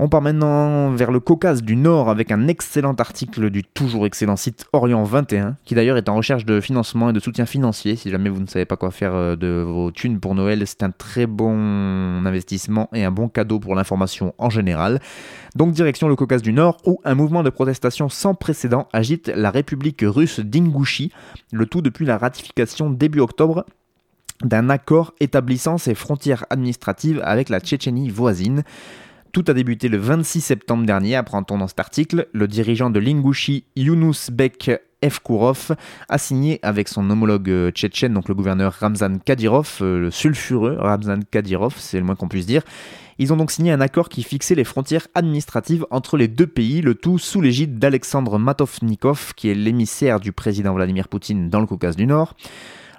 On 0.00 0.08
part 0.08 0.22
maintenant 0.22 0.90
vers 0.90 1.12
le 1.12 1.20
Caucase 1.20 1.62
du 1.62 1.76
Nord 1.76 2.08
avec 2.10 2.32
un 2.32 2.48
excellent 2.48 2.94
article 2.94 3.48
du 3.48 3.62
toujours 3.62 4.06
excellent 4.06 4.34
site 4.34 4.66
Orient 4.72 5.04
21, 5.04 5.56
qui 5.64 5.76
d'ailleurs 5.76 5.96
est 5.96 6.08
en 6.08 6.16
recherche 6.16 6.44
de 6.44 6.60
financement 6.60 7.10
et 7.10 7.12
de 7.12 7.20
soutien 7.20 7.46
financier. 7.46 7.94
Si 7.94 8.10
jamais 8.10 8.28
vous 8.28 8.40
ne 8.40 8.48
savez 8.48 8.64
pas 8.64 8.76
quoi 8.76 8.90
faire 8.90 9.14
euh, 9.14 9.36
de 9.36 9.62
vos 9.62 9.92
thunes 9.92 10.18
pour 10.18 10.34
Noël, 10.34 10.66
c'est 10.66 10.82
un 10.82 10.90
très 10.90 11.26
bon 11.26 12.26
investissement 12.26 12.88
et 12.92 13.04
un 13.04 13.12
bon 13.12 13.28
cadeau 13.28 13.60
pour 13.60 13.76
l'information 13.76 14.34
en 14.38 14.50
général. 14.50 14.98
Donc 15.54 15.70
direction 15.70 16.08
le 16.08 16.16
Caucase 16.16 16.42
du 16.42 16.52
Nord, 16.52 16.78
où 16.84 17.00
un 17.04 17.14
mouvement 17.14 17.44
de 17.44 17.50
protestation 17.50 18.08
sans 18.08 18.34
précédent 18.34 18.88
agite 18.92 19.28
la 19.28 19.52
République 19.52 20.02
russe 20.04 20.40
d'Ingouchi, 20.40 21.12
le 21.52 21.66
tout 21.66 21.82
depuis 21.82 22.04
la 22.04 22.18
ratification 22.18 22.90
début 22.90 23.20
octobre 23.20 23.64
d'un 24.42 24.70
accord 24.70 25.14
établissant 25.20 25.78
ses 25.78 25.94
frontières 25.94 26.44
administratives 26.50 27.20
avec 27.24 27.48
la 27.48 27.60
Tchétchénie 27.60 28.10
voisine. 28.10 28.64
Tout 29.34 29.44
a 29.48 29.52
débuté 29.52 29.88
le 29.88 29.98
26 29.98 30.40
septembre 30.40 30.86
dernier, 30.86 31.16
apprend-on 31.16 31.58
dans 31.58 31.66
cet 31.66 31.80
article. 31.80 32.28
Le 32.32 32.46
dirigeant 32.46 32.88
de 32.88 33.00
l'Ingouchi, 33.00 33.64
Yunus 33.74 34.30
Bek 34.30 34.70
Evkourov, 35.02 35.74
a 36.08 36.18
signé 36.18 36.60
avec 36.62 36.86
son 36.86 37.10
homologue 37.10 37.50
euh, 37.50 37.72
tchétchène, 37.72 38.14
donc 38.14 38.28
le 38.28 38.36
gouverneur 38.36 38.72
Ramzan 38.78 39.18
Kadyrov, 39.18 39.78
euh, 39.80 39.98
le 39.98 40.10
sulfureux 40.12 40.76
Ramzan 40.78 41.18
Kadyrov, 41.28 41.74
c'est 41.78 41.98
le 41.98 42.04
moins 42.04 42.14
qu'on 42.14 42.28
puisse 42.28 42.46
dire. 42.46 42.62
Ils 43.18 43.32
ont 43.32 43.36
donc 43.36 43.50
signé 43.50 43.72
un 43.72 43.80
accord 43.80 44.08
qui 44.08 44.22
fixait 44.22 44.54
les 44.54 44.62
frontières 44.62 45.08
administratives 45.16 45.84
entre 45.90 46.16
les 46.16 46.28
deux 46.28 46.46
pays, 46.46 46.80
le 46.80 46.94
tout 46.94 47.18
sous 47.18 47.40
l'égide 47.40 47.80
d'Alexandre 47.80 48.38
Matovnikov, 48.38 49.34
qui 49.34 49.48
est 49.48 49.54
l'émissaire 49.56 50.20
du 50.20 50.30
président 50.30 50.74
Vladimir 50.74 51.08
Poutine 51.08 51.50
dans 51.50 51.58
le 51.58 51.66
Caucase 51.66 51.96
du 51.96 52.06
Nord. 52.06 52.36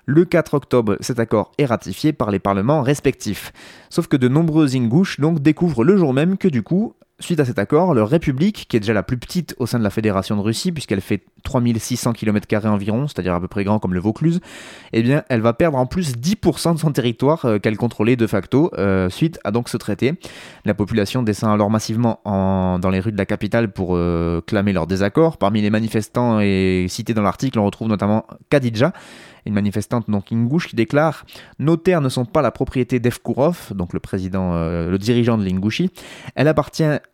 Le 0.05 0.25
4 0.25 0.53
octobre, 0.53 0.97
cet 0.99 1.19
accord 1.19 1.51
est 1.57 1.65
ratifié 1.65 2.13
par 2.13 2.31
les 2.31 2.39
parlements 2.39 2.81
respectifs. 2.81 3.51
Sauf 3.89 4.07
que 4.07 4.17
de 4.17 4.27
nombreux 4.27 4.75
Ingouches 4.75 5.19
découvrent 5.19 5.83
le 5.83 5.97
jour 5.97 6.13
même 6.13 6.37
que 6.37 6.47
du 6.47 6.61
coup, 6.63 6.95
Suite 7.21 7.39
à 7.39 7.45
cet 7.45 7.59
accord, 7.59 7.93
le 7.93 8.03
République, 8.03 8.65
qui 8.67 8.75
est 8.75 8.81
déjà 8.81 8.91
la 8.91 9.01
plus 9.01 9.15
petite 9.15 9.55
au 9.57 9.65
sein 9.65 9.79
de 9.79 9.85
la 9.85 9.89
Fédération 9.89 10.35
de 10.35 10.41
Russie, 10.41 10.73
puisqu'elle 10.73 10.99
fait 10.99 11.23
3600 11.45 12.11
km 12.11 12.65
environ, 12.65 13.07
c'est-à-dire 13.07 13.33
à 13.33 13.39
peu 13.39 13.47
près 13.47 13.63
grand 13.63 13.79
comme 13.79 13.93
le 13.93 14.01
Vaucluse, 14.01 14.41
eh 14.91 15.01
bien, 15.01 15.23
elle 15.29 15.39
va 15.39 15.53
perdre 15.53 15.77
en 15.77 15.85
plus 15.85 16.17
10% 16.17 16.73
de 16.73 16.79
son 16.79 16.91
territoire 16.91 17.45
euh, 17.45 17.57
qu'elle 17.57 17.77
contrôlait 17.77 18.17
de 18.17 18.27
facto, 18.27 18.69
euh, 18.77 19.09
suite 19.09 19.39
à 19.45 19.51
donc 19.51 19.69
ce 19.69 19.77
traité. 19.77 20.15
La 20.65 20.73
population 20.73 21.23
descend 21.23 21.53
alors 21.53 21.69
massivement 21.69 22.19
dans 22.25 22.89
les 22.91 22.99
rues 22.99 23.13
de 23.13 23.17
la 23.17 23.25
capitale 23.25 23.71
pour 23.71 23.95
euh, 23.95 24.41
clamer 24.45 24.73
leur 24.73 24.85
désaccord. 24.85 25.37
Parmi 25.37 25.61
les 25.61 25.69
manifestants 25.69 26.41
et 26.41 26.85
cités 26.89 27.13
dans 27.13 27.21
l'article, 27.21 27.59
on 27.59 27.65
retrouve 27.65 27.87
notamment 27.87 28.27
Kadidja, 28.49 28.91
une 29.45 29.53
manifestante 29.53 30.09
donc 30.09 30.31
ingouche 30.31 30.67
qui 30.67 30.75
déclare 30.75 31.25
Nos 31.59 31.77
terres 31.77 32.01
ne 32.01 32.09
sont 32.09 32.25
pas 32.25 32.41
la 32.41 32.51
propriété 32.51 32.99
d'Evkourov, 32.99 33.73
donc 33.73 33.93
le 33.93 33.99
président, 33.99 34.53
euh, 34.53 34.89
le 34.89 34.97
dirigeant 34.97 35.37
de 35.37 35.43
l'Ingouchi. 35.43 35.91
Elles, 36.35 36.53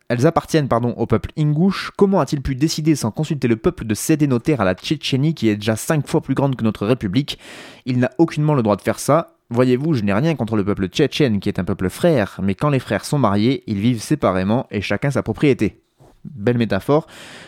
elles 0.08 0.26
appartiennent 0.26 0.68
pardon, 0.68 0.94
au 0.96 1.06
peuple 1.06 1.30
ingouche. 1.38 1.92
Comment 1.96 2.20
a-t-il 2.20 2.42
pu 2.42 2.54
décider 2.54 2.94
sans 2.94 3.10
consulter 3.10 3.48
le 3.48 3.56
peuple 3.56 3.84
de 3.84 3.94
céder 3.94 4.26
nos 4.26 4.38
terres 4.38 4.60
à 4.60 4.64
la 4.64 4.74
Tchétchénie 4.74 5.34
qui 5.34 5.48
est 5.48 5.56
déjà 5.56 5.76
cinq 5.76 6.06
fois 6.06 6.20
plus 6.20 6.34
grande 6.34 6.56
que 6.56 6.64
notre 6.64 6.86
république? 6.86 7.38
Il 7.86 7.98
n'a 7.98 8.10
aucunement 8.18 8.54
le 8.54 8.62
droit 8.62 8.76
de 8.76 8.82
faire 8.82 8.98
ça. 8.98 9.36
Voyez-vous, 9.50 9.92
je 9.92 10.02
n'ai 10.02 10.14
rien 10.14 10.34
contre 10.34 10.56
le 10.56 10.64
peuple 10.64 10.88
tchétchène 10.88 11.38
qui 11.38 11.50
est 11.50 11.58
un 11.58 11.64
peuple 11.64 11.90
frère, 11.90 12.40
mais 12.42 12.54
quand 12.54 12.70
les 12.70 12.78
frères 12.78 13.04
sont 13.04 13.18
mariés, 13.18 13.62
ils 13.66 13.80
vivent 13.80 14.00
séparément 14.00 14.66
et 14.70 14.80
chacun 14.80 15.10
sa 15.10 15.22
propriété. 15.22 15.81
Belle 16.24 16.58
métaphore, 16.58 17.06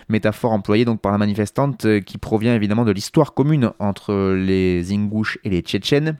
métaphore 0.08 0.52
employée 0.52 0.84
donc 0.84 1.00
par 1.00 1.12
la 1.12 1.18
manifestante 1.18 1.84
euh, 1.84 2.00
qui 2.00 2.18
provient 2.18 2.54
évidemment 2.54 2.84
de 2.84 2.92
l'histoire 2.92 3.34
commune 3.34 3.70
entre 3.78 4.34
les 4.34 4.92
Ingouches 4.92 5.38
et 5.44 5.50
les 5.50 5.60
Tchétchènes. 5.60 6.16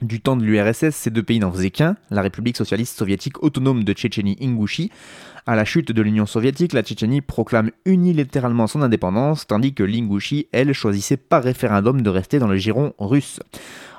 Du 0.00 0.20
temps 0.20 0.36
de 0.36 0.42
l'URSS, 0.42 0.90
ces 0.90 1.10
deux 1.10 1.22
pays 1.22 1.38
n'en 1.38 1.52
faisaient 1.52 1.70
qu'un, 1.70 1.96
la 2.10 2.22
République 2.22 2.56
socialiste 2.56 2.98
soviétique 2.98 3.42
autonome 3.42 3.84
de 3.84 3.92
Tchétchénie-Ingouchie. 3.92 4.90
À 5.44 5.56
la 5.56 5.64
chute 5.64 5.90
de 5.90 6.02
l'Union 6.02 6.24
soviétique, 6.24 6.72
la 6.72 6.82
Tchétchénie 6.82 7.20
proclame 7.20 7.72
unilatéralement 7.84 8.68
son 8.68 8.80
indépendance, 8.80 9.48
tandis 9.48 9.74
que 9.74 9.82
l'Ingouchie, 9.82 10.46
elle, 10.52 10.72
choisissait 10.72 11.16
par 11.16 11.42
référendum 11.42 12.00
de 12.00 12.10
rester 12.10 12.38
dans 12.38 12.46
le 12.46 12.56
giron 12.56 12.92
russe. 13.00 13.40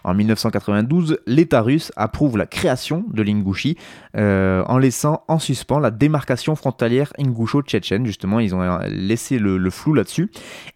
En 0.03 0.13
1992, 0.13 1.19
l'État 1.27 1.61
russe 1.61 1.91
approuve 1.95 2.37
la 2.37 2.45
création 2.45 3.05
de 3.11 3.23
l'Ingouchie 3.23 3.77
euh, 4.17 4.63
en 4.67 4.77
laissant 4.77 5.23
en 5.27 5.39
suspens 5.39 5.79
la 5.79 5.91
démarcation 5.91 6.55
frontalière 6.55 7.13
ingoucho-tchétchène. 7.17 8.05
Justement, 8.05 8.39
ils 8.39 8.53
ont 8.53 8.61
euh, 8.61 8.79
laissé 8.89 9.39
le, 9.39 9.69
flou 9.69 9.93
là-dessus. 9.93 10.29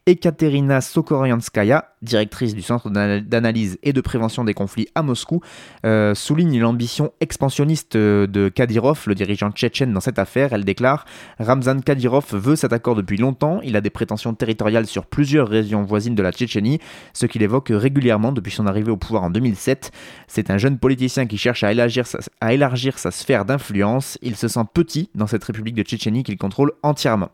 Ekaterina 0.05 0.79
Sokoryanskaya, 0.79 1.89
directrice 2.01 2.55
du 2.55 2.61
Centre 2.61 2.89
d'analyse 2.89 3.77
et 3.83 3.91
de 3.91 4.01
prévention 4.01 4.45
des 4.45 4.53
conflits 4.53 4.87
à 4.95 5.01
Moscou, 5.01 5.41
euh, 5.85 6.15
souligne 6.15 6.59
l'ambition 6.59 7.11
expansionniste 7.19 7.97
de 7.97 8.49
Kadyrov, 8.49 9.03
le 9.07 9.15
dirigeant 9.15 9.51
tchétchène, 9.51 9.91
dans 9.91 9.99
cette 9.99 10.19
affaire. 10.19 10.56
Déclare 10.63 11.05
Ramzan 11.39 11.81
Kadyrov 11.81 12.25
veut 12.31 12.55
cet 12.55 12.73
accord 12.73 12.95
depuis 12.95 13.17
longtemps. 13.17 13.59
Il 13.63 13.75
a 13.75 13.81
des 13.81 13.89
prétentions 13.89 14.33
territoriales 14.33 14.87
sur 14.87 15.05
plusieurs 15.05 15.47
régions 15.47 15.83
voisines 15.83 16.15
de 16.15 16.23
la 16.23 16.31
Tchétchénie, 16.31 16.79
ce 17.13 17.25
qu'il 17.25 17.41
évoque 17.41 17.71
régulièrement 17.71 18.31
depuis 18.31 18.51
son 18.51 18.67
arrivée 18.67 18.91
au 18.91 18.97
pouvoir 18.97 19.23
en 19.23 19.29
2007. 19.29 19.91
C'est 20.27 20.49
un 20.49 20.57
jeune 20.57 20.77
politicien 20.77 21.25
qui 21.25 21.37
cherche 21.37 21.63
à 21.63 21.73
élargir 21.73 22.99
sa, 22.99 23.11
sphère 23.11 23.45
d'influence. 23.45 24.17
Il 24.21 24.35
se 24.35 24.47
sent 24.47 24.63
petit 24.73 25.09
dans 25.15 25.27
cette 25.27 25.43
république 25.43 25.75
de 25.75 25.83
Tchétchénie 25.83 26.23
qu'il 26.23 26.37
contrôle 26.37 26.71
entièrement. 26.83 27.29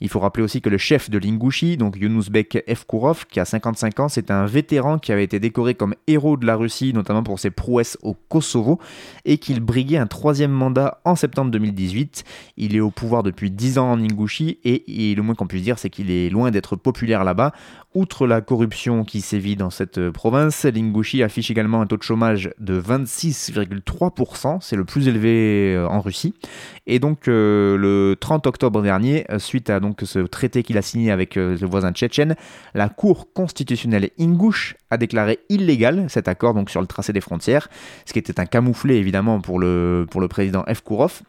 Il 0.00 0.08
faut 0.08 0.20
rappeler 0.20 0.44
aussi 0.44 0.60
que 0.60 0.68
le 0.68 0.78
chef 0.78 1.10
de 1.10 1.18
l'Ingouchi, 1.18 1.76
donc 1.76 1.96
Yunusbek 1.96 2.64
Evkourov, 2.66 3.26
qui 3.26 3.40
a 3.40 3.44
55 3.44 4.00
ans, 4.00 4.08
c'est 4.08 4.30
un 4.30 4.46
vétéran 4.46 4.98
qui 4.98 5.12
avait 5.12 5.24
été 5.24 5.40
décoré 5.40 5.74
comme 5.74 5.94
héros 6.06 6.36
de 6.36 6.46
la 6.46 6.56
Russie, 6.56 6.92
notamment 6.92 7.22
pour 7.22 7.38
ses 7.38 7.50
prouesses 7.50 7.98
au 8.02 8.14
Kosovo, 8.14 8.78
et 9.24 9.38
qu'il 9.38 9.60
briguait 9.60 9.98
un 9.98 10.06
troisième 10.06 10.50
mandat 10.50 11.00
en 11.04 11.16
septembre 11.16 11.50
2018. 11.50 12.24
Il 12.56 12.63
est 12.76 12.80
au 12.80 12.90
pouvoir 12.90 13.22
depuis 13.22 13.50
10 13.50 13.78
ans 13.78 13.92
en 13.92 14.00
Ingouchi, 14.00 14.58
et, 14.64 15.14
le 15.14 15.22
moins 15.22 15.34
qu'on 15.34 15.46
puisse 15.46 15.62
dire, 15.62 15.78
c'est 15.78 15.90
qu'il 15.90 16.10
est 16.10 16.30
loin 16.30 16.50
d'être 16.50 16.76
populaire 16.76 17.24
là-bas. 17.24 17.52
Outre 17.94 18.26
la 18.26 18.40
corruption 18.40 19.04
qui 19.04 19.20
sévit 19.20 19.54
dans 19.54 19.70
cette 19.70 20.10
province, 20.10 20.64
l'Ingouchi 20.64 21.22
affiche 21.22 21.50
également 21.52 21.80
un 21.80 21.86
taux 21.86 21.96
de 21.96 22.02
chômage 22.02 22.50
de 22.58 22.80
26,3%, 22.80 24.58
c'est 24.60 24.74
le 24.74 24.84
plus 24.84 25.06
élevé 25.06 25.74
euh, 25.76 25.86
en 25.86 26.00
Russie. 26.00 26.34
Et 26.88 26.98
donc 26.98 27.28
euh, 27.28 27.76
le 27.76 28.16
30 28.18 28.48
octobre 28.48 28.82
dernier, 28.82 29.24
euh, 29.30 29.38
suite 29.38 29.70
à 29.70 29.78
donc 29.78 30.00
ce 30.02 30.18
traité 30.18 30.64
qu'il 30.64 30.76
a 30.76 30.82
signé 30.82 31.12
avec 31.12 31.36
le 31.36 31.66
voisin 31.66 31.92
tchétchène, 31.92 32.34
la 32.74 32.88
Cour 32.88 33.32
constitutionnelle 33.32 34.10
ingouche 34.18 34.76
a 34.90 34.96
déclaré 34.96 35.38
illégal 35.48 36.06
cet 36.08 36.26
accord 36.26 36.54
donc 36.54 36.70
sur 36.70 36.80
le 36.80 36.88
tracé 36.88 37.12
des 37.12 37.20
frontières, 37.20 37.68
ce 38.06 38.12
qui 38.12 38.18
était 38.18 38.40
un 38.40 38.46
camouflet 38.46 38.96
évidemment 38.96 39.40
pour 39.40 39.58
le, 39.60 40.06
pour 40.10 40.20
le 40.20 40.26
président 40.26 40.64
Evkourov 40.66 41.22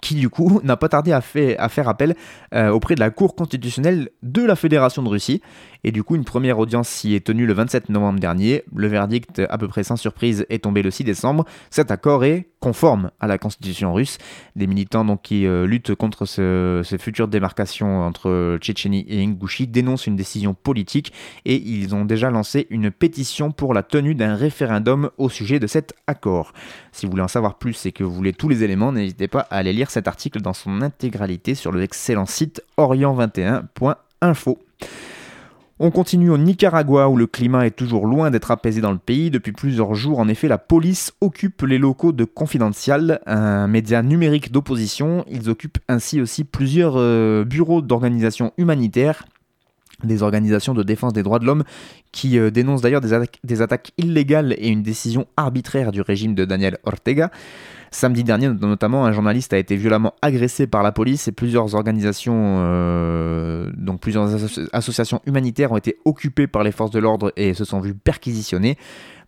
qui 0.00 0.14
du 0.14 0.28
coup 0.28 0.60
n'a 0.64 0.76
pas 0.76 0.88
tardé 0.88 1.12
à, 1.12 1.20
faire 1.20 1.88
appel 1.88 2.14
auprès 2.52 2.94
de 2.94 3.00
la 3.00 3.10
Cour 3.10 3.34
constitutionnelle 3.34 4.10
de 4.22 4.42
la 4.42 4.56
Fédération 4.56 5.02
de 5.02 5.08
Russie. 5.08 5.42
Et 5.84 5.92
du 5.92 6.02
coup, 6.02 6.14
une 6.14 6.24
première 6.24 6.58
audience 6.58 6.88
s'y 6.88 7.14
est 7.14 7.26
tenue 7.26 7.46
le 7.46 7.54
27 7.54 7.88
novembre 7.88 8.20
dernier. 8.20 8.62
Le 8.74 8.86
verdict, 8.86 9.42
à 9.48 9.58
peu 9.58 9.68
près 9.68 9.82
sans 9.82 9.96
surprise, 9.96 10.46
est 10.48 10.62
tombé 10.62 10.82
le 10.82 10.90
6 10.90 11.04
décembre. 11.04 11.44
Cet 11.70 11.90
accord 11.90 12.24
est 12.24 12.48
conforme 12.60 13.10
à 13.18 13.26
la 13.26 13.38
constitution 13.38 13.92
russe. 13.92 14.18
Des 14.54 14.68
militants 14.68 15.04
donc, 15.04 15.22
qui 15.22 15.46
euh, 15.46 15.66
luttent 15.66 15.94
contre 15.96 16.26
ce, 16.26 16.82
ces 16.84 16.98
futures 16.98 17.26
démarcations 17.26 18.02
entre 18.02 18.58
Tchétchénie 18.60 19.04
et 19.08 19.22
Ingouchi 19.22 19.66
dénoncent 19.66 20.06
une 20.06 20.16
décision 20.16 20.54
politique 20.54 21.12
et 21.44 21.56
ils 21.56 21.94
ont 21.94 22.04
déjà 22.04 22.30
lancé 22.30 22.68
une 22.70 22.90
pétition 22.90 23.50
pour 23.50 23.74
la 23.74 23.82
tenue 23.82 24.14
d'un 24.14 24.36
référendum 24.36 25.10
au 25.18 25.28
sujet 25.28 25.58
de 25.58 25.66
cet 25.66 25.94
accord. 26.06 26.52
Si 26.92 27.06
vous 27.06 27.10
voulez 27.10 27.22
en 27.24 27.28
savoir 27.28 27.58
plus 27.58 27.84
et 27.86 27.92
que 27.92 28.04
vous 28.04 28.12
voulez 28.12 28.32
tous 28.32 28.48
les 28.48 28.62
éléments, 28.62 28.92
n'hésitez 28.92 29.26
pas 29.26 29.46
à 29.50 29.56
aller 29.56 29.72
lire 29.72 29.90
cet 29.90 30.06
article 30.06 30.40
dans 30.40 30.52
son 30.52 30.82
intégralité 30.82 31.56
sur 31.56 31.72
l'excellent 31.72 32.26
site 32.26 32.62
orient21.info. 32.78 34.58
On 35.84 35.90
continue 35.90 36.30
au 36.30 36.38
Nicaragua 36.38 37.08
où 37.08 37.16
le 37.16 37.26
climat 37.26 37.66
est 37.66 37.72
toujours 37.72 38.06
loin 38.06 38.30
d'être 38.30 38.52
apaisé 38.52 38.80
dans 38.80 38.92
le 38.92 38.98
pays. 38.98 39.32
Depuis 39.32 39.50
plusieurs 39.50 39.96
jours, 39.96 40.20
en 40.20 40.28
effet, 40.28 40.46
la 40.46 40.56
police 40.56 41.10
occupe 41.20 41.62
les 41.62 41.78
locaux 41.78 42.12
de 42.12 42.22
Confidential, 42.22 43.20
un 43.26 43.66
média 43.66 44.00
numérique 44.00 44.52
d'opposition. 44.52 45.24
Ils 45.28 45.50
occupent 45.50 45.78
ainsi 45.88 46.20
aussi 46.20 46.44
plusieurs 46.44 46.94
euh, 46.98 47.42
bureaux 47.44 47.82
d'organisations 47.82 48.52
humanitaires 48.58 49.24
des 50.04 50.22
organisations 50.22 50.74
de 50.74 50.82
défense 50.82 51.12
des 51.12 51.22
droits 51.22 51.38
de 51.38 51.44
l'homme 51.44 51.64
qui 52.12 52.38
euh, 52.38 52.50
dénoncent 52.50 52.82
d'ailleurs 52.82 53.00
des 53.00 53.62
attaques 53.62 53.92
illégales 53.98 54.54
et 54.58 54.68
une 54.68 54.82
décision 54.82 55.26
arbitraire 55.36 55.92
du 55.92 56.00
régime 56.00 56.34
de 56.34 56.44
Daniel 56.44 56.78
Ortega. 56.84 57.30
Samedi 57.94 58.24
dernier, 58.24 58.48
notamment, 58.48 59.04
un 59.04 59.12
journaliste 59.12 59.52
a 59.52 59.58
été 59.58 59.76
violemment 59.76 60.14
agressé 60.22 60.66
par 60.66 60.82
la 60.82 60.92
police 60.92 61.28
et 61.28 61.32
plusieurs 61.32 61.74
organisations, 61.74 62.56
euh, 62.60 63.70
donc 63.76 64.00
plusieurs 64.00 64.30
associations 64.72 65.20
humanitaires 65.26 65.72
ont 65.72 65.76
été 65.76 65.98
occupées 66.06 66.46
par 66.46 66.62
les 66.62 66.72
forces 66.72 66.90
de 66.90 66.98
l'ordre 66.98 67.34
et 67.36 67.52
se 67.52 67.66
sont 67.66 67.80
vues 67.80 67.94
perquisitionnées. 67.94 68.78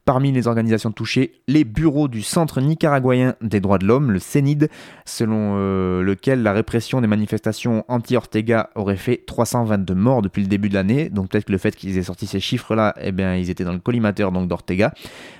Parmi 0.05 0.33
les 0.33 0.49
organisations 0.49 0.93
touchées, 0.93 1.33
les 1.49 1.65
bureaux 1.65 2.09
du 2.09 2.21
Centre 2.21 2.61
nicaraguayen 2.61 3.37
des 3.41 3.61
droits 3.61 3.79
de 3.79 3.87
l'homme, 3.87 4.11
le 4.11 4.19
CENID, 4.19 4.69
selon 5.07 5.55
euh, 5.57 6.03
lequel 6.03 6.43
la 6.43 6.53
répression 6.53 7.01
des 7.01 7.07
manifestations 7.07 7.87
anti-Ortega 7.89 8.69
aurait 8.75 8.99
fait 8.99 9.23
322 9.27 9.95
morts 9.95 10.21
depuis 10.21 10.43
le 10.43 10.49
début 10.49 10.69
de 10.69 10.75
l'année. 10.75 11.09
Donc 11.09 11.31
peut-être 11.31 11.47
que 11.47 11.53
le 11.53 11.59
fait 11.59 11.75
qu'ils 11.75 11.97
aient 11.97 12.03
sorti 12.03 12.27
ces 12.27 12.39
chiffres-là, 12.39 12.95
eh 13.01 13.13
bien, 13.13 13.35
ils 13.35 13.49
étaient 13.49 13.65
dans 13.65 13.73
le 13.73 13.79
collimateur 13.79 14.31
donc 14.31 14.47
d'Ortega. 14.47 14.93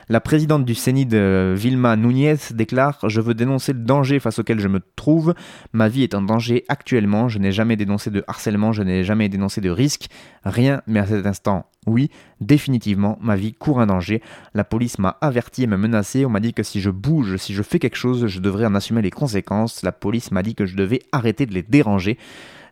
La 0.09 0.21
présidente 0.21 0.65
du 0.65 0.75
CENID, 0.75 1.15
euh, 1.15 1.55
Vilma 1.57 1.97
Núñez, 1.97 2.37
déclare 2.53 2.99
Je 3.07 3.21
veux 3.21 3.35
dénoncer 3.35 3.75
le 3.75 3.81
danger 3.81 4.19
face 4.19 4.39
auquel 4.39 4.61
je 4.61 4.69
me 4.69 4.81
trouve. 4.97 5.35
Ma 5.75 5.89
vie 5.89 6.05
est 6.05 6.15
en 6.15 6.23
danger 6.23 6.65
actuellement. 6.69 7.29
Je 7.29 7.39
n'ai 7.39 7.53
jamais 7.53 7.77
dénoncé 7.77 8.11
de 8.11 8.25
harcèlement, 8.29 8.73
je 8.73 8.83
n'ai 8.83 9.05
jamais 9.05 9.29
dénoncé 9.29 9.61
de 9.61 9.71
risque. 9.71 10.09
Rien, 10.45 10.81
mais 10.87 11.01
à 11.01 11.07
cet 11.07 11.27
instant, 11.27 11.67
oui, 11.87 12.11
définitivement, 12.41 13.19
ma 13.21 13.37
vie 13.37 13.53
court 13.53 13.81
un 13.81 13.87
danger. 13.87 14.23
La 14.55 14.65
police 14.65 14.99
m'a 14.99 15.17
averti 15.21 15.65
et 15.65 15.67
m'a 15.67 15.77
menacé. 15.77 16.25
On 16.25 16.31
m'a 16.31 16.41
dit 16.41 16.55
que 16.55 16.63
si 16.63 16.81
je 16.81 16.91
bouge, 16.91 17.37
si 17.37 17.55
je 17.55 17.63
fais 17.63 17.79
quelque 17.79 17.97
chose, 17.97 18.27
je 18.27 18.41
devrais 18.41 18.67
en 18.67 18.75
assumer 18.75 19.03
les 19.03 19.11
conséquences. 19.11 19.83
La 19.83 19.93
police 19.93 20.31
m'a 20.31 20.43
dit 20.43 20.55
que 20.55 20.67
je 20.67 20.77
devais 20.77 21.01
arrêter 21.13 21.47
de 21.47 21.53
les 21.53 21.63
déranger. 21.63 22.19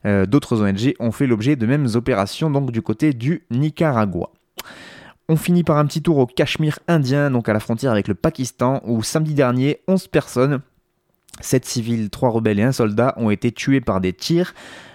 Euh, 0.04 0.26
d'autres 0.26 0.62
ONG 0.62 0.95
ont 0.99 1.12
fait 1.12 1.26
l'objet 1.26 1.57
de 1.57 1.66
mêmes 1.66 1.88
opérations, 1.95 2.50
donc 2.50 2.73
du 2.73 2.83
côté 2.83 3.12
du 3.12 3.45
Nicaragua. 3.50 4.31
On 5.28 5.37
finit 5.37 5.62
par 5.62 5.78
un 5.78 5.87
petit 5.87 6.02
tour 6.02 6.19
au 6.19 6.26
Cachemire 6.26 6.78
indien, 6.88 7.31
donc 7.31 7.49
à 7.49 7.52
la 7.52 7.61
frontière 7.61 7.92
avec 7.92 8.09
le 8.09 8.14
Pakistan, 8.14 8.83
où 8.85 9.02
samedi 9.02 9.35
dernier, 9.35 9.81
11 9.87 10.09
personnes, 10.09 10.61
7 11.40 11.64
civils, 11.64 12.10
3 12.10 12.30
rebelles 12.30 12.60
et 12.60 12.62
un 12.62 12.72
soldat, 12.72 13.14
ont 13.16 13.30
été 13.30 13.52
tués 13.52 13.80
par 13.80 14.00
des 14.00 14.12
tirs. 14.12 14.54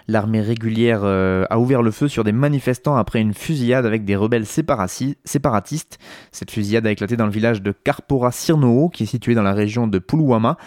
L'armée 0.10 0.40
régulière 0.40 1.02
euh, 1.04 1.44
a 1.50 1.60
ouvert 1.60 1.82
le 1.82 1.92
feu 1.92 2.08
sur 2.08 2.24
des 2.24 2.32
manifestants 2.32 2.96
après 2.96 3.20
une 3.20 3.34
fusillade 3.34 3.86
avec 3.86 4.06
des 4.06 4.16
rebelles 4.16 4.46
séparatistes. 4.46 6.00
Cette 6.32 6.52
fusillade 6.52 6.88
a 6.88 6.92
éclaté 6.92 7.18
dans 7.18 7.26
le 7.26 7.32
village 7.32 7.62
de 7.62 7.72
Karpora 7.72 8.32
Sirnoo, 8.32 8.88
qui 8.88 9.04
est 9.04 9.08
situé 9.08 9.36
dans 9.36 9.44
la 9.44 9.54
région 9.54 9.86
de 9.88 10.00
Pulwama. 10.00 10.58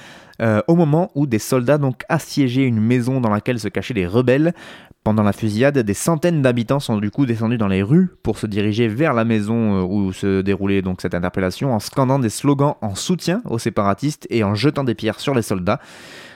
Euh, 0.43 0.63
au 0.69 0.75
moment 0.75 1.11
où 1.15 1.27
des 1.27 1.39
soldats 1.39 1.77
donc 1.77 2.03
assiégeaient 2.09 2.65
une 2.65 2.81
maison 2.81 3.21
dans 3.21 3.29
laquelle 3.29 3.61
se 3.61 3.69
cachaient 3.69 3.95
les 3.95 4.07
rebelles. 4.07 4.55
Pendant 5.03 5.23
la 5.23 5.33
fusillade, 5.33 5.79
des 5.79 5.95
centaines 5.95 6.43
d'habitants 6.43 6.79
sont 6.79 6.99
du 6.99 7.11
coup 7.11 7.25
descendus 7.25 7.57
dans 7.57 7.69
les 7.69 7.83
rues 7.83 8.11
pour 8.23 8.37
se 8.37 8.47
diriger 8.47 8.87
vers 8.87 9.15
la 9.15 9.25
maison 9.25 9.79
euh, 9.79 9.83
où 9.83 10.13
se 10.13 10.43
déroulait 10.43 10.83
donc 10.83 11.01
cette 11.01 11.15
interpellation 11.15 11.73
en 11.73 11.79
scandant 11.79 12.19
des 12.19 12.29
slogans 12.29 12.75
en 12.83 12.95
soutien 12.95 13.41
aux 13.47 13.59
séparatistes 13.59 14.27
et 14.29 14.45
en 14.45 14.55
jetant 14.55 14.85
des 14.85 14.95
pierres 14.95 15.19
sur 15.19 15.35
les 15.35 15.41
soldats. 15.41 15.81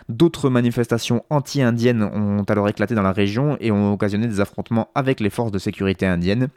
D'autres 0.08 0.48
manifestations 0.48 1.24
anti-indiennes 1.28 2.02
ont 2.02 2.42
alors 2.44 2.68
éclaté 2.68 2.94
dans 2.94 3.02
la 3.02 3.12
région 3.12 3.58
et 3.60 3.70
ont 3.70 3.92
occasionné 3.92 4.26
des 4.26 4.40
affrontements 4.40 4.88
avec 4.94 5.20
les 5.20 5.30
forces 5.30 5.52
de 5.52 5.58
sécurité 5.58 6.06
indiennes. 6.06 6.48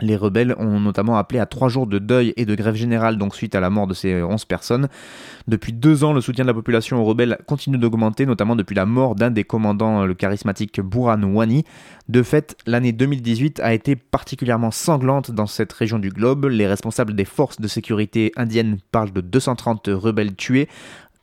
Les 0.00 0.16
rebelles 0.16 0.54
ont 0.58 0.80
notamment 0.80 1.16
appelé 1.16 1.40
à 1.40 1.46
trois 1.46 1.68
jours 1.68 1.86
de 1.86 1.98
deuil 1.98 2.32
et 2.36 2.44
de 2.44 2.54
grève 2.54 2.74
générale, 2.74 3.18
donc 3.18 3.34
suite 3.34 3.54
à 3.54 3.60
la 3.60 3.70
mort 3.70 3.86
de 3.86 3.94
ces 3.94 4.22
11 4.22 4.44
personnes. 4.44 4.88
Depuis 5.48 5.72
deux 5.72 6.04
ans, 6.04 6.12
le 6.12 6.20
soutien 6.20 6.44
de 6.44 6.48
la 6.48 6.54
population 6.54 7.00
aux 7.00 7.04
rebelles 7.04 7.38
continue 7.46 7.78
d'augmenter, 7.78 8.26
notamment 8.26 8.56
depuis 8.56 8.74
la 8.74 8.86
mort 8.86 9.14
d'un 9.14 9.30
des 9.30 9.44
commandants, 9.44 10.04
le 10.04 10.14
charismatique 10.14 10.80
Burhan 10.80 11.22
Wani. 11.22 11.64
De 12.08 12.22
fait, 12.22 12.56
l'année 12.66 12.92
2018 12.92 13.60
a 13.60 13.72
été 13.72 13.96
particulièrement 13.96 14.70
sanglante 14.70 15.30
dans 15.30 15.46
cette 15.46 15.72
région 15.72 15.98
du 15.98 16.10
globe. 16.10 16.46
Les 16.46 16.66
responsables 16.66 17.14
des 17.14 17.24
forces 17.24 17.60
de 17.60 17.68
sécurité 17.68 18.32
indiennes 18.36 18.78
parlent 18.90 19.12
de 19.12 19.20
230 19.20 19.88
rebelles 19.88 20.34
tués, 20.34 20.68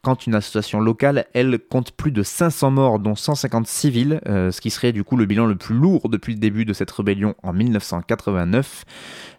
quand 0.07 0.25
une 0.25 0.35
association 0.35 0.79
locale, 0.79 1.25
elle, 1.33 1.59
compte 1.59 1.91
plus 1.91 2.13
de 2.13 2.23
500 2.23 2.71
morts, 2.71 2.97
dont 2.97 3.15
150 3.15 3.67
civils, 3.67 4.21
euh, 4.25 4.51
ce 4.51 4.61
qui 4.61 4.69
serait 4.69 4.93
du 4.93 5.03
coup 5.03 5.17
le 5.17 5.25
bilan 5.25 5.45
le 5.45 5.57
plus 5.57 5.75
lourd 5.75 6.07
depuis 6.07 6.31
le 6.31 6.39
début 6.39 6.63
de 6.63 6.71
cette 6.71 6.89
rébellion 6.91 7.35
en 7.43 7.51
1989. 7.51 8.85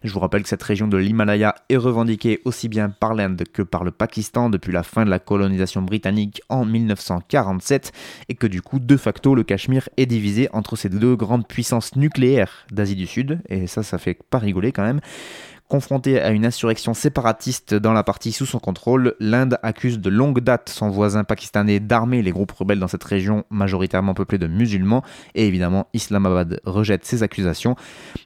Je 0.03 0.13
vous 0.13 0.19
rappelle 0.19 0.43
que 0.43 0.47
cette 0.47 0.61
région 0.61 0.87
de 0.87 0.95
l'Himalaya 0.95 1.55
est 1.69 1.77
revendiquée 1.77 2.39
aussi 2.45 2.69
bien 2.69 2.91
par 2.91 3.15
l'Inde 3.15 3.45
que 3.51 3.63
par 3.63 3.83
le 3.83 3.89
Pakistan 3.89 4.51
depuis 4.51 4.71
la 4.71 4.83
fin 4.83 5.05
de 5.05 5.09
la 5.09 5.17
colonisation 5.17 5.81
britannique 5.81 6.43
en 6.49 6.65
1947, 6.65 7.91
et 8.29 8.35
que 8.35 8.45
du 8.45 8.61
coup, 8.61 8.77
de 8.77 8.95
facto, 8.95 9.33
le 9.33 9.41
Cachemire 9.41 9.89
est 9.97 10.05
divisé 10.05 10.49
entre 10.53 10.75
ces 10.75 10.89
deux 10.89 11.15
grandes 11.15 11.47
puissances 11.47 11.95
nucléaires 11.95 12.67
d'Asie 12.71 12.95
du 12.95 13.07
Sud, 13.07 13.41
et 13.49 13.65
ça, 13.65 13.81
ça 13.81 13.97
fait 13.97 14.19
pas 14.29 14.37
rigoler 14.37 14.71
quand 14.71 14.83
même. 14.83 14.99
Confronté 15.69 16.19
à 16.19 16.31
une 16.31 16.47
insurrection 16.47 16.95
séparatiste 16.95 17.75
dans 17.75 17.93
la 17.93 18.03
partie 18.03 18.31
sous 18.31 18.47
son 18.47 18.57
contrôle, 18.57 19.13
l'Inde 19.19 19.59
accuse 19.61 19.99
de 19.99 20.09
longue 20.09 20.39
date 20.39 20.67
son 20.67 20.89
voisin 20.89 21.23
pakistanais 21.23 21.79
d'armer 21.79 22.23
les 22.23 22.31
groupes 22.31 22.53
rebelles 22.53 22.79
dans 22.79 22.87
cette 22.87 23.03
région 23.03 23.43
majoritairement 23.51 24.15
peuplée 24.15 24.39
de 24.39 24.47
musulmans 24.47 25.03
et 25.35 25.45
évidemment 25.45 25.85
Islamabad 25.93 26.59
rejette 26.65 27.05
ces 27.05 27.21
accusations. 27.21 27.75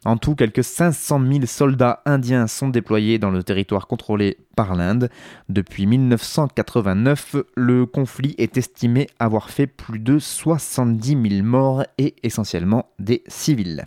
En 0.05 0.15
tout, 0.15 0.35
quelques 0.35 0.63
500 0.63 1.19
000 1.19 1.45
soldats 1.45 2.01
indiens 2.05 2.47
sont 2.47 2.69
déployés 2.69 3.19
dans 3.19 3.29
le 3.29 3.43
territoire 3.43 3.87
contrôlé 3.87 4.37
par 4.55 4.73
l'Inde. 4.73 5.09
Depuis 5.49 5.85
1989, 5.85 7.35
le 7.57 7.85
conflit 7.85 8.35
est 8.37 8.55
estimé 8.55 9.07
avoir 9.19 9.49
fait 9.49 9.67
plus 9.67 9.99
de 9.99 10.17
70 10.17 11.29
000 11.39 11.43
morts 11.45 11.83
et 11.97 12.15
essentiellement 12.23 12.85
des 12.99 13.21
civils. 13.27 13.83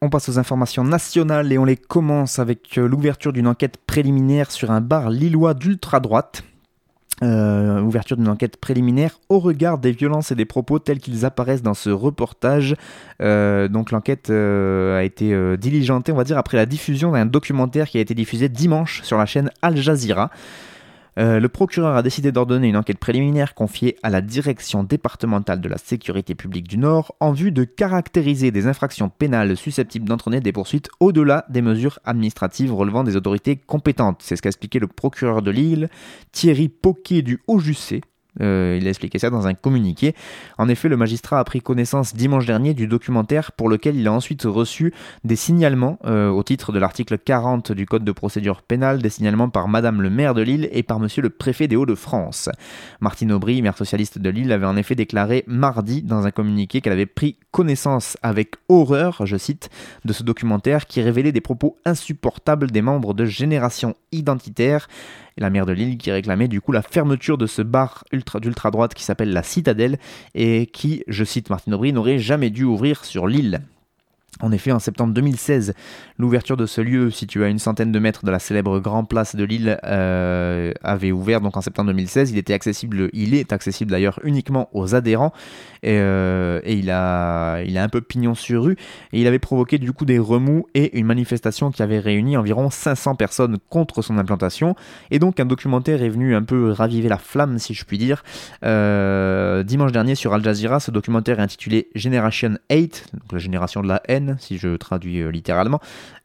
On 0.00 0.10
passe 0.10 0.28
aux 0.28 0.38
informations 0.38 0.84
nationales 0.84 1.52
et 1.52 1.58
on 1.58 1.64
les 1.64 1.76
commence 1.76 2.38
avec 2.38 2.78
euh, 2.78 2.86
l'ouverture 2.86 3.32
d'une 3.32 3.48
enquête 3.48 3.78
préliminaire 3.78 4.52
sur 4.52 4.70
un 4.70 4.80
bar 4.80 5.10
lillois 5.10 5.54
d'ultra-droite. 5.54 6.44
Euh, 7.24 7.80
ouverture 7.80 8.16
d'une 8.16 8.28
enquête 8.28 8.58
préliminaire 8.58 9.18
au 9.28 9.40
regard 9.40 9.78
des 9.78 9.90
violences 9.90 10.30
et 10.30 10.36
des 10.36 10.44
propos 10.44 10.78
tels 10.78 11.00
qu'ils 11.00 11.24
apparaissent 11.24 11.64
dans 11.64 11.74
ce 11.74 11.90
reportage. 11.90 12.76
Euh, 13.20 13.66
donc 13.66 13.90
l'enquête 13.90 14.30
a 14.30 15.02
été 15.02 15.56
diligentée, 15.56 16.12
on 16.12 16.16
va 16.16 16.22
dire, 16.22 16.38
après 16.38 16.56
la 16.56 16.66
diffusion 16.66 17.10
d'un 17.10 17.26
documentaire 17.26 17.88
qui 17.88 17.98
a 17.98 18.00
été 18.00 18.14
diffusé 18.14 18.48
dimanche 18.48 19.02
sur 19.02 19.18
la 19.18 19.26
chaîne 19.26 19.50
Al 19.62 19.76
Jazeera. 19.76 20.30
Euh, 21.18 21.40
le 21.40 21.48
procureur 21.48 21.96
a 21.96 22.02
décidé 22.02 22.30
d'ordonner 22.30 22.68
une 22.68 22.76
enquête 22.76 22.98
préliminaire 22.98 23.54
confiée 23.54 23.96
à 24.04 24.10
la 24.10 24.20
direction 24.20 24.84
départementale 24.84 25.60
de 25.60 25.68
la 25.68 25.78
sécurité 25.78 26.36
publique 26.36 26.68
du 26.68 26.78
Nord 26.78 27.16
en 27.18 27.32
vue 27.32 27.50
de 27.50 27.64
caractériser 27.64 28.52
des 28.52 28.68
infractions 28.68 29.08
pénales 29.08 29.56
susceptibles 29.56 30.08
d'entraîner 30.08 30.40
des 30.40 30.52
poursuites 30.52 30.88
au-delà 31.00 31.44
des 31.48 31.62
mesures 31.62 31.98
administratives 32.04 32.72
relevant 32.72 33.02
des 33.02 33.16
autorités 33.16 33.56
compétentes. 33.56 34.20
C'est 34.22 34.36
ce 34.36 34.42
qu'a 34.42 34.50
expliqué 34.50 34.78
le 34.78 34.86
procureur 34.86 35.42
de 35.42 35.50
Lille, 35.50 35.88
Thierry 36.30 36.68
Poquet 36.68 37.22
du 37.22 37.42
Haut-Jussé, 37.48 38.00
euh, 38.40 38.78
il 38.80 38.86
a 38.86 38.90
expliqué 38.90 39.18
ça 39.18 39.30
dans 39.30 39.46
un 39.46 39.54
communiqué. 39.54 40.14
En 40.58 40.68
effet, 40.68 40.88
le 40.88 40.96
magistrat 40.96 41.38
a 41.38 41.44
pris 41.44 41.60
connaissance 41.60 42.14
dimanche 42.14 42.46
dernier 42.46 42.74
du 42.74 42.86
documentaire 42.86 43.52
pour 43.52 43.68
lequel 43.68 43.96
il 43.96 44.06
a 44.06 44.12
ensuite 44.12 44.42
reçu 44.44 44.92
des 45.24 45.36
signalements 45.36 45.98
euh, 46.04 46.28
au 46.28 46.42
titre 46.42 46.72
de 46.72 46.78
l'article 46.78 47.18
40 47.18 47.72
du 47.72 47.86
Code 47.86 48.04
de 48.04 48.12
procédure 48.12 48.62
pénale, 48.62 49.02
des 49.02 49.10
signalements 49.10 49.48
par 49.48 49.68
Madame 49.68 50.02
le 50.02 50.10
maire 50.10 50.34
de 50.34 50.42
Lille 50.42 50.68
et 50.72 50.82
par 50.82 51.00
Monsieur 51.00 51.22
le 51.22 51.30
préfet 51.30 51.68
des 51.68 51.76
Hauts-de-France. 51.76 52.48
Martine 53.00 53.32
Aubry, 53.32 53.62
maire 53.62 53.76
socialiste 53.76 54.18
de 54.18 54.30
Lille, 54.30 54.52
avait 54.52 54.66
en 54.66 54.76
effet 54.76 54.94
déclaré 54.94 55.44
mardi 55.46 56.02
dans 56.02 56.26
un 56.26 56.30
communiqué 56.30 56.80
qu'elle 56.80 56.92
avait 56.92 57.06
pris 57.06 57.36
connaissance 57.50 58.16
avec 58.22 58.54
horreur, 58.68 59.26
je 59.26 59.36
cite, 59.36 59.70
de 60.04 60.12
ce 60.12 60.22
documentaire 60.22 60.86
qui 60.86 61.00
révélait 61.00 61.32
des 61.32 61.40
propos 61.40 61.76
insupportables 61.84 62.70
des 62.70 62.82
membres 62.82 63.14
de 63.14 63.24
Génération 63.24 63.94
Identitaire 64.12 64.88
la 65.38 65.50
maire 65.50 65.66
de 65.66 65.72
Lille 65.72 65.98
qui 65.98 66.10
réclamait 66.10 66.48
du 66.48 66.60
coup 66.60 66.72
la 66.72 66.82
fermeture 66.82 67.38
de 67.38 67.46
ce 67.46 67.62
bar 67.62 68.04
ultra 68.12 68.40
d'ultra 68.40 68.70
droite 68.70 68.94
qui 68.94 69.04
s'appelle 69.04 69.32
la 69.32 69.42
Citadelle 69.42 69.98
et 70.34 70.66
qui, 70.66 71.04
je 71.08 71.24
cite 71.24 71.50
Martine 71.50 71.74
Aubry, 71.74 71.92
n'aurait 71.92 72.18
jamais 72.18 72.50
dû 72.50 72.64
ouvrir 72.64 73.04
sur 73.04 73.26
l'île. 73.26 73.62
En 74.40 74.52
effet, 74.52 74.70
en 74.70 74.78
septembre 74.78 75.12
2016, 75.14 75.74
l'ouverture 76.16 76.56
de 76.56 76.64
ce 76.64 76.80
lieu, 76.80 77.10
situé 77.10 77.44
à 77.44 77.48
une 77.48 77.58
centaine 77.58 77.90
de 77.90 77.98
mètres 77.98 78.24
de 78.24 78.30
la 78.30 78.38
célèbre 78.38 78.78
Grand 78.78 79.04
Place 79.04 79.34
de 79.34 79.42
Lille, 79.42 79.80
euh, 79.82 80.72
avait 80.82 81.10
ouvert. 81.10 81.40
Donc 81.40 81.56
en 81.56 81.60
septembre 81.60 81.88
2016, 81.88 82.30
il 82.30 82.38
était 82.38 82.52
accessible, 82.52 83.10
il 83.12 83.34
est 83.34 83.52
accessible 83.52 83.90
d'ailleurs 83.90 84.20
uniquement 84.22 84.68
aux 84.72 84.94
adhérents, 84.94 85.32
et, 85.82 85.98
euh, 85.98 86.60
il 86.66 86.90
a, 86.90 87.62
il 87.62 87.76
un 87.78 87.88
peu 87.88 88.00
pignon 88.00 88.36
sur 88.36 88.64
rue, 88.64 88.76
et 89.12 89.20
il 89.20 89.26
avait 89.26 89.40
provoqué 89.40 89.78
du 89.78 89.92
coup 89.92 90.04
des 90.04 90.18
remous 90.20 90.66
et 90.74 90.96
une 90.98 91.06
manifestation 91.06 91.72
qui 91.72 91.82
avait 91.82 91.98
réuni 91.98 92.36
environ 92.36 92.70
500 92.70 93.16
personnes 93.16 93.58
contre 93.70 94.02
son 94.02 94.18
implantation. 94.18 94.76
Et 95.10 95.18
donc 95.18 95.40
un 95.40 95.46
documentaire 95.46 96.02
est 96.02 96.10
venu 96.10 96.36
un 96.36 96.42
peu 96.42 96.70
raviver 96.70 97.08
la 97.08 97.18
flamme, 97.18 97.58
si 97.58 97.74
je 97.74 97.84
puis 97.84 97.98
dire. 97.98 98.22
Euh, 98.64 99.64
dimanche 99.64 99.90
dernier 99.90 100.14
sur 100.14 100.32
Al 100.32 100.44
Jazeera, 100.44 100.78
ce 100.78 100.92
documentaire 100.92 101.40
est 101.40 101.42
intitulé 101.42 101.88
Generation 101.96 102.58
8, 102.70 103.06
donc 103.14 103.32
la 103.32 103.38
génération 103.38 103.82
de 103.82 103.88
la 103.88 104.00
haine 104.06 104.17
si 104.38 104.58
je 104.58 104.76
traduis 104.76 105.20
euh, 105.20 105.30
littéralement. 105.30 105.80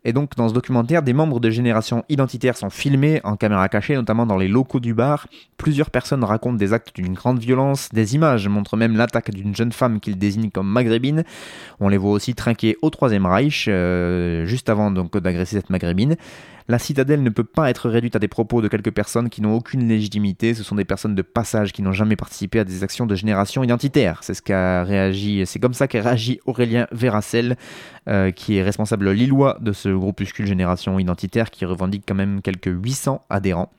Et 0.05 0.11
donc, 0.11 0.35
dans 0.35 0.49
ce 0.49 0.53
documentaire, 0.53 1.01
des 1.01 1.13
membres 1.13 1.39
de 1.39 1.49
génération 1.49 2.03
identitaire 2.09 2.57
sont 2.57 2.69
filmés 2.69 3.21
en 3.23 3.37
caméra 3.37 3.69
cachée, 3.69 3.95
notamment 3.95 4.25
dans 4.25 4.37
les 4.37 4.49
locaux 4.49 4.81
du 4.81 4.93
bar. 4.93 5.27
Plusieurs 5.57 5.89
personnes 5.89 6.23
racontent 6.23 6.57
des 6.57 6.73
actes 6.73 6.93
d'une 6.95 7.13
grande 7.13 7.39
violence. 7.39 7.89
Des 7.93 8.15
images 8.15 8.47
montrent 8.49 8.75
même 8.75 8.97
l'attaque 8.97 9.31
d'une 9.31 9.55
jeune 9.55 9.71
femme 9.71 9.99
qu'ils 10.01 10.17
désignent 10.17 10.51
comme 10.51 10.67
maghrébine. 10.67 11.23
On 11.79 11.87
les 11.87 11.97
voit 11.97 12.11
aussi 12.11 12.35
trinquer 12.35 12.77
au 12.81 12.89
Troisième 12.89 13.25
Reich, 13.25 13.65
euh, 13.69 14.45
juste 14.45 14.69
avant 14.69 14.91
d'agresser 14.91 15.55
cette 15.55 15.69
maghrébine. 15.69 16.17
La 16.69 16.79
citadelle 16.79 17.23
ne 17.23 17.29
peut 17.29 17.43
pas 17.43 17.69
être 17.69 17.89
réduite 17.89 18.15
à 18.15 18.19
des 18.19 18.29
propos 18.29 18.61
de 18.61 18.69
quelques 18.69 18.91
personnes 18.91 19.29
qui 19.29 19.41
n'ont 19.41 19.55
aucune 19.55 19.87
légitimité. 19.87 20.53
Ce 20.53 20.63
sont 20.63 20.75
des 20.75 20.85
personnes 20.85 21.15
de 21.15 21.21
passage 21.21 21.73
qui 21.73 21.81
n'ont 21.81 21.91
jamais 21.91 22.15
participé 22.15 22.59
à 22.59 22.63
des 22.63 22.83
actions 22.83 23.05
de 23.05 23.15
génération 23.15 23.63
identitaire. 23.63 24.19
C'est 24.21 24.33
ce 24.33 24.41
qu'a 24.41 24.83
réagi, 24.83 25.43
c'est 25.45 25.59
comme 25.59 25.73
ça 25.73 25.87
qu'a 25.87 26.01
réagi 26.01 26.39
Aurélien 26.45 26.87
Verracel, 26.91 27.57
euh, 28.07 28.31
qui 28.31 28.57
est 28.57 28.63
responsable 28.63 29.11
lillois 29.11 29.57
de 29.59 29.73
ce 29.73 29.89
groupuscule 29.97 30.45
génération 30.45 30.99
identitaire 30.99 31.51
qui 31.51 31.65
revendique 31.65 32.03
quand 32.07 32.15
même 32.15 32.41
quelques 32.41 32.67
800 32.67 33.25
adhérents. 33.29 33.71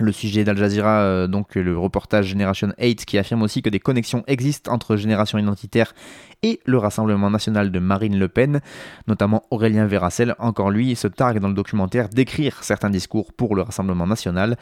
Le 0.00 0.12
sujet 0.12 0.44
d'Al 0.44 0.56
Jazeera, 0.56 1.00
euh, 1.00 1.26
donc 1.26 1.54
le 1.56 1.76
reportage 1.76 2.26
Generation 2.26 2.72
8, 2.78 3.04
qui 3.04 3.18
affirme 3.18 3.42
aussi 3.42 3.62
que 3.62 3.68
des 3.68 3.80
connexions 3.80 4.22
existent 4.26 4.72
entre 4.72 4.96
Génération 4.96 5.38
Identitaire 5.38 5.94
et 6.42 6.60
le 6.66 6.78
Rassemblement 6.78 7.30
National 7.30 7.72
de 7.72 7.78
Marine 7.78 8.18
Le 8.18 8.28
Pen, 8.28 8.60
notamment 9.08 9.42
Aurélien 9.50 9.86
Verracel, 9.86 10.36
encore 10.38 10.70
lui, 10.70 10.94
se 10.94 11.08
targue 11.08 11.40
dans 11.40 11.48
le 11.48 11.54
documentaire 11.54 12.08
d'écrire 12.08 12.62
certains 12.62 12.90
discours 12.90 13.32
pour 13.32 13.56
le 13.56 13.62
Rassemblement 13.62 14.06
National. 14.06 14.56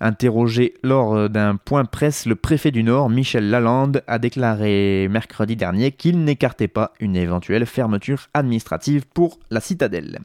Interrogé 0.00 0.74
lors 0.82 1.14
euh, 1.14 1.28
d'un 1.28 1.56
point 1.56 1.84
presse, 1.84 2.26
le 2.26 2.34
préfet 2.34 2.72
du 2.72 2.82
Nord, 2.82 3.08
Michel 3.08 3.50
Lalande, 3.50 4.02
a 4.08 4.18
déclaré 4.18 5.06
mercredi 5.08 5.54
dernier 5.54 5.92
qu'il 5.92 6.24
n'écartait 6.24 6.68
pas 6.68 6.92
une 6.98 7.14
éventuelle 7.14 7.66
fermeture 7.66 8.28
administrative 8.34 9.04
pour 9.14 9.38
la 9.50 9.60
citadelle. 9.60 10.18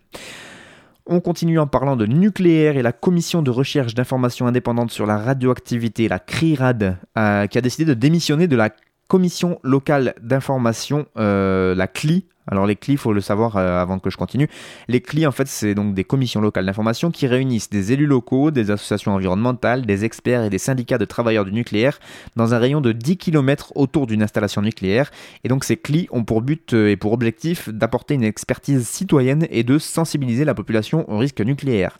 On 1.09 1.21
continue 1.21 1.57
en 1.57 1.67
parlant 1.67 1.95
de 1.95 2.05
nucléaire 2.05 2.75
et 2.75 2.81
la 2.81 2.91
commission 2.91 3.41
de 3.41 3.49
recherche 3.49 3.95
d'informations 3.95 4.45
indépendantes 4.45 4.91
sur 4.91 5.05
la 5.05 5.17
radioactivité, 5.17 6.09
la 6.09 6.19
CRIRAD, 6.19 6.97
euh, 7.17 7.47
qui 7.47 7.57
a 7.57 7.61
décidé 7.61 7.85
de 7.85 7.93
démissionner 7.93 8.47
de 8.47 8.57
la 8.57 8.71
commission 9.07 9.57
locale 9.63 10.15
d'information, 10.21 11.05
euh, 11.17 11.73
la 11.75 11.87
CLI, 11.87 12.25
alors 12.47 12.65
les 12.65 12.75
CLI, 12.75 12.93
il 12.93 12.97
faut 12.97 13.13
le 13.13 13.21
savoir 13.21 13.57
euh, 13.57 13.81
avant 13.81 13.99
que 13.99 14.09
je 14.09 14.17
continue. 14.17 14.49
Les 14.87 15.01
CLI, 15.01 15.27
en 15.27 15.31
fait, 15.31 15.47
c'est 15.47 15.75
donc 15.75 15.93
des 15.93 16.03
commissions 16.03 16.41
locales 16.41 16.65
d'information 16.65 17.11
qui 17.11 17.27
réunissent 17.27 17.69
des 17.69 17.91
élus 17.91 18.05
locaux, 18.05 18.51
des 18.51 18.71
associations 18.71 19.13
environnementales, 19.13 19.85
des 19.85 20.05
experts 20.05 20.43
et 20.43 20.49
des 20.49 20.57
syndicats 20.57 20.97
de 20.97 21.05
travailleurs 21.05 21.45
du 21.45 21.51
nucléaire 21.51 21.99
dans 22.35 22.53
un 22.53 22.59
rayon 22.59 22.81
de 22.81 22.91
10 22.91 23.17
km 23.17 23.73
autour 23.75 24.07
d'une 24.07 24.23
installation 24.23 24.61
nucléaire. 24.61 25.11
Et 25.43 25.49
donc 25.49 25.63
ces 25.63 25.77
CLI 25.77 26.07
ont 26.11 26.23
pour 26.23 26.41
but 26.41 26.73
euh, 26.73 26.89
et 26.89 26.95
pour 26.95 27.13
objectif 27.13 27.69
d'apporter 27.69 28.13
une 28.13 28.23
expertise 28.23 28.87
citoyenne 28.87 29.47
et 29.49 29.63
de 29.63 29.77
sensibiliser 29.77 30.45
la 30.45 30.53
population 30.53 31.09
au 31.11 31.17
risque 31.17 31.41
nucléaire. 31.41 31.97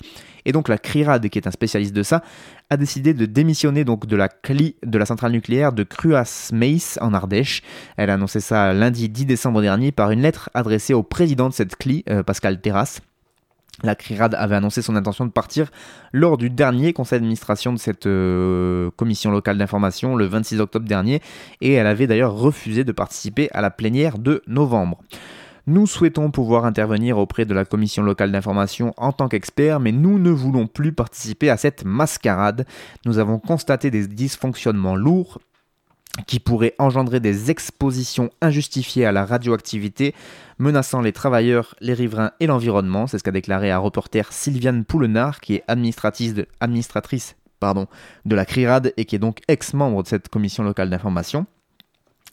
Et 0.47 0.53
donc 0.53 0.69
la 0.69 0.77
CRIRAD, 0.77 1.27
qui 1.29 1.37
est 1.37 1.45
un 1.45 1.51
spécialiste 1.51 1.93
de 1.93 2.03
ça, 2.03 2.23
a 2.69 2.77
décidé 2.77 3.13
de 3.13 3.25
démissionner 3.25 3.83
donc 3.83 4.05
de 4.07 4.15
la 4.15 4.29
CLI 4.29 4.77
de 4.83 4.97
la 4.97 5.05
centrale 5.05 5.33
nucléaire 5.33 5.73
de 5.73 5.83
Cruas-Meis 5.83 6.97
en 7.01 7.13
Ardèche. 7.13 7.61
Elle 7.97 8.09
a 8.09 8.13
annoncé 8.13 8.39
ça 8.39 8.73
lundi 8.73 9.09
10 9.09 9.25
décembre 9.25 9.61
dernier 9.61 9.91
par 9.91 10.09
une 10.09 10.21
lettre 10.21 10.49
adressée 10.53 10.93
au 10.93 11.03
président 11.03 11.49
de 11.49 11.53
cette 11.53 11.75
CLI, 11.75 12.05
euh, 12.09 12.23
Pascal 12.23 12.61
Terrasse. 12.61 13.01
La 13.83 13.93
CRIRAD 13.93 14.35
avait 14.35 14.55
annoncé 14.55 14.81
son 14.81 14.95
intention 14.95 15.25
de 15.25 15.31
partir 15.31 15.69
lors 16.13 16.37
du 16.37 16.49
dernier 16.49 16.93
conseil 16.93 17.19
d'administration 17.19 17.73
de 17.73 17.77
cette 17.77 18.07
euh, 18.07 18.89
commission 18.95 19.31
locale 19.31 19.57
d'information 19.57 20.15
le 20.15 20.25
26 20.25 20.61
octobre 20.61 20.87
dernier 20.87 21.21
et 21.59 21.73
elle 21.73 21.87
avait 21.87 22.07
d'ailleurs 22.07 22.33
refusé 22.33 22.85
de 22.85 22.91
participer 22.93 23.49
à 23.51 23.59
la 23.59 23.69
plénière 23.69 24.17
de 24.17 24.41
novembre. 24.47 24.99
Nous 25.69 25.85
souhaitons 25.85 26.31
pouvoir 26.31 26.63
intervenir 26.63 27.17
auprès 27.17 27.43
de 27.43 27.53
la 27.53 27.65
commission 27.65 28.01
locale 28.01 28.31
d'information 28.31 28.93
en 28.95 29.11
tant 29.11 29.27
qu'expert, 29.27 29.81
mais 29.81 29.91
nous 29.91 30.17
ne 30.17 30.29
voulons 30.29 30.65
plus 30.65 30.93
participer 30.93 31.49
à 31.49 31.57
cette 31.57 31.83
mascarade. 31.83 32.65
Nous 33.05 33.19
avons 33.19 33.37
constaté 33.37 33.91
des 33.91 34.07
dysfonctionnements 34.07 34.95
lourds 34.95 35.39
qui 36.25 36.39
pourraient 36.39 36.73
engendrer 36.79 37.19
des 37.19 37.51
expositions 37.51 38.29
injustifiées 38.39 39.05
à 39.05 39.11
la 39.11 39.25
radioactivité, 39.25 40.15
menaçant 40.57 41.01
les 41.01 41.11
travailleurs, 41.11 41.75
les 41.81 41.93
riverains 41.93 42.31
et 42.39 42.47
l'environnement. 42.47 43.05
C'est 43.05 43.17
ce 43.17 43.23
qu'a 43.25 43.31
déclaré 43.31 43.69
à 43.69 43.77
reporter 43.77 44.31
Sylviane 44.31 44.85
Poulenard, 44.85 45.41
qui 45.41 45.55
est 45.55 45.63
administratrice 45.67 46.33
de, 46.33 46.47
de 48.25 48.35
la 48.35 48.45
CRIRAD 48.45 48.93
et 48.95 49.03
qui 49.03 49.17
est 49.17 49.19
donc 49.19 49.41
ex-membre 49.49 50.03
de 50.03 50.07
cette 50.07 50.29
commission 50.29 50.63
locale 50.63 50.89
d'information. 50.89 51.45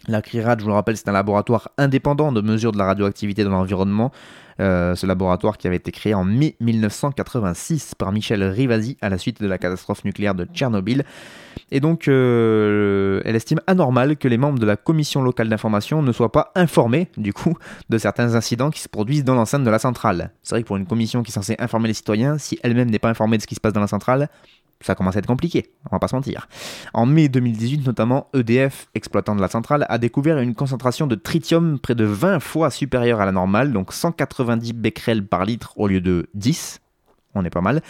La 0.07 0.21
CRIRAD, 0.21 0.59
je 0.59 0.65
vous 0.65 0.69
le 0.69 0.75
rappelle, 0.75 0.97
c'est 0.97 1.09
un 1.09 1.13
laboratoire 1.13 1.71
indépendant 1.79 2.31
de 2.31 2.43
mesure 2.43 2.73
de 2.73 2.79
la 2.79 2.85
radioactivité 2.85 3.43
dans 3.43 3.51
l'environnement. 3.51 4.13
Euh, 4.61 4.95
ce 4.95 5.07
laboratoire 5.07 5.59
qui 5.59 5.67
avait 5.67 5.77
été 5.77 5.91
créé 5.91 6.15
en 6.15 6.25
mai 6.25 6.55
1986 6.61 7.95
par 7.97 8.13
Michel 8.13 8.45
Rivasi 8.45 8.97
à 9.01 9.09
la 9.09 9.19
suite 9.19 9.43
de 9.43 9.49
la 9.49 9.59
catastrophe 9.59 10.05
nucléaire 10.05 10.35
de 10.35 10.45
Tchernobyl. 10.45 11.05
Et 11.71 11.81
donc, 11.81 12.07
euh, 12.07 13.21
elle 13.25 13.35
estime 13.35 13.61
anormal 13.67 14.17
que 14.17 14.29
les 14.29 14.37
membres 14.37 14.59
de 14.59 14.67
la 14.67 14.77
commission 14.77 15.23
locale 15.23 15.49
d'information 15.49 16.03
ne 16.03 16.13
soient 16.13 16.31
pas 16.31 16.53
informés, 16.55 17.09
du 17.17 17.33
coup, 17.33 17.57
de 17.89 17.99
certains 17.99 18.35
incidents 18.35 18.71
qui 18.71 18.81
se 18.81 18.89
produisent 18.89 19.25
dans 19.25 19.35
l'enceinte 19.35 19.65
de 19.65 19.71
la 19.71 19.79
centrale. 19.79 20.31
C'est 20.43 20.55
vrai 20.55 20.63
que 20.63 20.69
pour 20.69 20.77
une 20.77 20.87
commission 20.87 21.23
qui 21.23 21.31
est 21.31 21.35
censée 21.35 21.57
informer 21.59 21.89
les 21.89 21.95
citoyens, 21.95 22.39
si 22.39 22.59
elle-même 22.63 22.91
n'est 22.91 22.99
pas 22.99 23.09
informée 23.09 23.39
de 23.39 23.43
ce 23.43 23.47
qui 23.47 23.55
se 23.55 23.61
passe 23.61 23.73
dans 23.73 23.81
la 23.81 23.87
centrale, 23.89 24.29
ça 24.85 24.95
commence 24.95 25.17
à 25.17 25.19
être 25.19 25.27
compliqué, 25.27 25.73
on 25.91 25.95
va 25.95 25.99
pas 25.99 26.09
se 26.09 26.15
mentir. 26.15 26.49
En 26.93 27.07
mai 27.07 27.29
2018 27.29 27.87
notamment, 27.87 28.29
EDF, 28.35 28.89
exploitant 28.95 29.35
de 29.35 29.41
la 29.41 29.49
centrale, 29.49 29.87
a 29.89 29.99
découvert 29.99 30.39
une 30.39 30.55
concentration 30.55 31.07
de 31.07 31.15
tritium 31.15 31.79
près 31.79 31.95
de 31.95 32.05
20 32.05 32.41
fois 32.41 32.71
supérieure 32.71 33.21
à 33.21 33.27
la 33.27 33.33
normale, 33.33 33.73
donc 33.73 33.93
190 33.93 34.73
becquerels 34.75 35.27
par 35.27 35.45
litre 35.45 35.73
au 35.77 35.89
lieu 35.89 36.01
de 36.01 36.29
10, 36.35 36.81
on 37.35 37.45
est 37.45 37.51
pas 37.51 37.61
mal, 37.61 37.83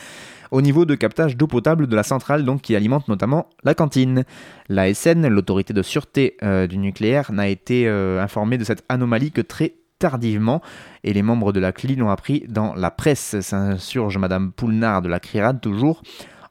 au 0.51 0.63
niveau 0.63 0.85
de 0.85 0.95
captage 0.95 1.37
d'eau 1.37 1.47
potable 1.47 1.87
de 1.87 1.97
la 1.97 2.03
centrale 2.03 2.45
donc 2.45 2.63
qui 2.63 2.77
alimente 2.77 3.09
notamment 3.09 3.49
la 3.65 3.75
cantine. 3.75 4.25
L'ASN, 4.69 5.27
l'autorité 5.27 5.73
de 5.73 5.83
sûreté 5.83 6.37
euh, 6.43 6.67
du 6.67 6.79
nucléaire, 6.79 7.33
n'a 7.33 7.49
été 7.49 7.89
euh, 7.89 8.23
informée 8.23 8.57
de 8.57 8.65
cette 8.65 8.85
anomalie 8.89 9.33
que 9.33 9.41
très 9.41 9.75
tardivement 9.99 10.61
et 11.03 11.13
les 11.13 11.23
membres 11.23 11.53
de 11.53 11.61
la 11.61 11.73
CLI 11.73 11.97
l'ont 11.97 12.11
appris 12.11 12.45
dans 12.49 12.75
la 12.75 12.91
presse. 12.91 13.41
S'insurge 13.41 14.19
Madame 14.19 14.53
Poulnard 14.53 15.03
de 15.03 15.09
la 15.09 15.21
CRIRAD 15.21 15.61
toujours. 15.61 16.03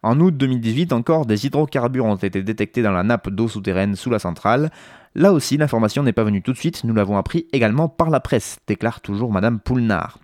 En 0.03 0.19
août 0.19 0.35
2018 0.35 0.91
encore, 0.91 1.25
des 1.25 1.45
hydrocarbures 1.45 2.05
ont 2.05 2.17
été 2.17 2.43
détectés 2.43 2.81
dans 2.81 2.91
la 2.91 3.03
nappe 3.03 3.29
d'eau 3.29 3.47
souterraine 3.47 3.95
sous 3.95 4.09
la 4.09 4.19
centrale. 4.19 4.69
Là 5.15 5.31
aussi, 5.31 5.55
l'information 5.55 6.03
n'est 6.03 6.11
pas 6.11 6.25
venue 6.25 6.41
tout 6.41 6.51
de 6.51 6.57
suite, 6.57 6.83
nous 6.83 6.93
l'avons 6.93 7.17
appris 7.17 7.47
également 7.53 7.87
par 7.87 8.09
la 8.09 8.19
presse, 8.19 8.57
déclare 8.67 8.99
toujours 8.99 9.31
Madame 9.31 9.59
Poulnard. 9.59 10.19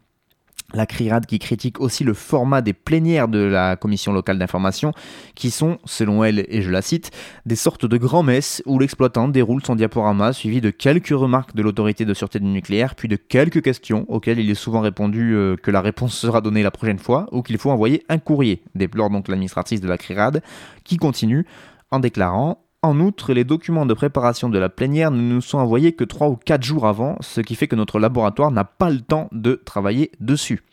La 0.74 0.86
CRIRAD 0.86 1.26
qui 1.26 1.40
critique 1.40 1.80
aussi 1.80 2.04
le 2.04 2.14
format 2.14 2.62
des 2.62 2.74
plénières 2.74 3.28
de 3.28 3.40
la 3.40 3.76
commission 3.76 4.14
locale 4.14 4.38
d'information, 4.38 4.92
qui 5.34 5.50
sont, 5.50 5.80
selon 5.86 6.24
elle, 6.24 6.46
et 6.48 6.62
je 6.62 6.70
la 6.70 6.82
cite, 6.82 7.12
des 7.46 7.56
sortes 7.56 7.86
de 7.86 7.98
grands-messes 7.98 8.62
où 8.66 8.78
l'exploitant 8.78 9.28
déroule 9.28 9.64
son 9.66 9.76
diaporama 9.76 10.32
suivi 10.32 10.62
de 10.62 10.70
quelques 10.70 11.10
remarques 11.10 11.56
de 11.56 11.64
l'autorité 11.64 12.06
de 12.06 12.14
sûreté 12.14 12.40
du 12.40 12.46
nucléaire, 12.46 12.94
puis 12.94 13.08
de 13.08 13.16
quelques 13.16 13.64
questions 13.64 14.06
auxquelles 14.10 14.40
il 14.40 14.50
est 14.50 14.56
souvent 14.56 14.82
répondu 14.82 15.34
euh, 15.34 15.56
que 15.56 15.72
la 15.72 15.82
réponse 15.82 16.16
sera 16.16 16.42
donnée 16.42 16.62
la 16.62 16.72
prochaine 16.72 17.00
fois 17.00 17.28
ou 17.32 17.42
qu'il 17.42 17.58
faut 17.58 17.72
envoyer 17.72 18.04
un 18.08 18.20
courrier, 18.20 18.62
déplore 18.76 19.10
donc 19.10 19.28
l'administratrice 19.28 19.82
de 19.82 19.88
la 19.88 19.98
CRIRAD, 19.98 20.44
qui 20.84 20.98
continue 20.98 21.46
en 21.92 22.00
déclarant 22.00 22.64
en 22.82 23.02
outre, 23.02 23.34
les 23.34 23.44
documents 23.44 23.86
de 23.86 23.94
préparation 23.94 24.48
de 24.48 24.58
la 24.58 24.70
plénière 24.70 25.12
ne 25.12 25.22
nous 25.22 25.42
sont 25.42 25.58
envoyés 25.58 25.92
que 25.92 26.06
3 26.06 26.30
ou 26.30 26.38
4 26.38 26.64
jours 26.64 26.88
avant, 26.88 27.18
ce 27.20 27.42
qui 27.42 27.56
fait 27.56 27.68
que 27.68 27.76
notre 27.76 28.00
laboratoire 28.00 28.52
n'a 28.52 28.64
pas 28.64 28.90
le 28.90 29.02
temps 29.02 29.28
de 29.34 29.62
travailler 29.66 30.12
dessus. 30.22 30.64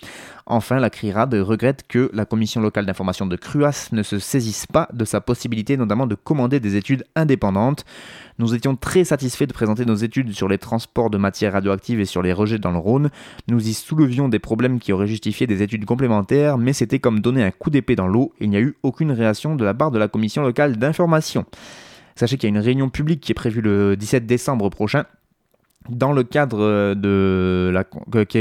Enfin, 0.46 0.78
la 0.78 0.88
CRIRAD 0.88 1.34
regrette 1.34 1.82
que 1.88 2.08
la 2.12 2.24
commission 2.24 2.60
locale 2.60 2.86
d'information 2.86 3.26
de 3.26 3.34
Cruas 3.34 3.88
ne 3.90 4.04
se 4.04 4.20
saisisse 4.20 4.66
pas 4.66 4.88
de 4.92 5.04
sa 5.04 5.20
possibilité 5.20 5.76
notamment 5.76 6.06
de 6.06 6.14
commander 6.14 6.60
des 6.60 6.76
études 6.76 7.04
indépendantes. 7.16 7.84
Nous 8.38 8.54
étions 8.54 8.76
très 8.76 9.02
satisfaits 9.02 9.46
de 9.46 9.52
présenter 9.52 9.84
nos 9.84 9.96
études 9.96 10.32
sur 10.32 10.46
les 10.46 10.58
transports 10.58 11.10
de 11.10 11.18
matières 11.18 11.54
radioactives 11.54 11.98
et 11.98 12.04
sur 12.04 12.22
les 12.22 12.32
rejets 12.32 12.60
dans 12.60 12.70
le 12.70 12.78
Rhône. 12.78 13.10
Nous 13.48 13.68
y 13.68 13.74
soulevions 13.74 14.28
des 14.28 14.38
problèmes 14.38 14.78
qui 14.78 14.92
auraient 14.92 15.08
justifié 15.08 15.48
des 15.48 15.60
études 15.64 15.84
complémentaires, 15.84 16.56
mais 16.56 16.72
c'était 16.72 17.00
comme 17.00 17.18
donner 17.18 17.42
un 17.42 17.50
coup 17.50 17.70
d'épée 17.70 17.96
dans 17.96 18.06
l'eau, 18.06 18.32
il 18.38 18.50
n'y 18.50 18.56
a 18.56 18.60
eu 18.60 18.76
aucune 18.84 19.10
réaction 19.10 19.56
de 19.56 19.64
la 19.64 19.74
part 19.74 19.90
de 19.90 19.98
la 19.98 20.06
commission 20.06 20.42
locale 20.42 20.76
d'information. 20.76 21.44
Sachez 22.16 22.38
qu'il 22.38 22.48
y 22.48 22.52
a 22.52 22.56
une 22.56 22.62
réunion 22.62 22.88
publique 22.88 23.20
qui 23.20 23.32
est 23.32 23.34
prévue 23.34 23.60
le 23.60 23.96
17 23.96 24.26
décembre 24.26 24.70
prochain 24.70 25.04
dans 25.88 26.12
le 26.12 26.22
cadre 26.22 26.58
euh, 26.60 26.94
de 26.94 27.70
la 27.72 27.84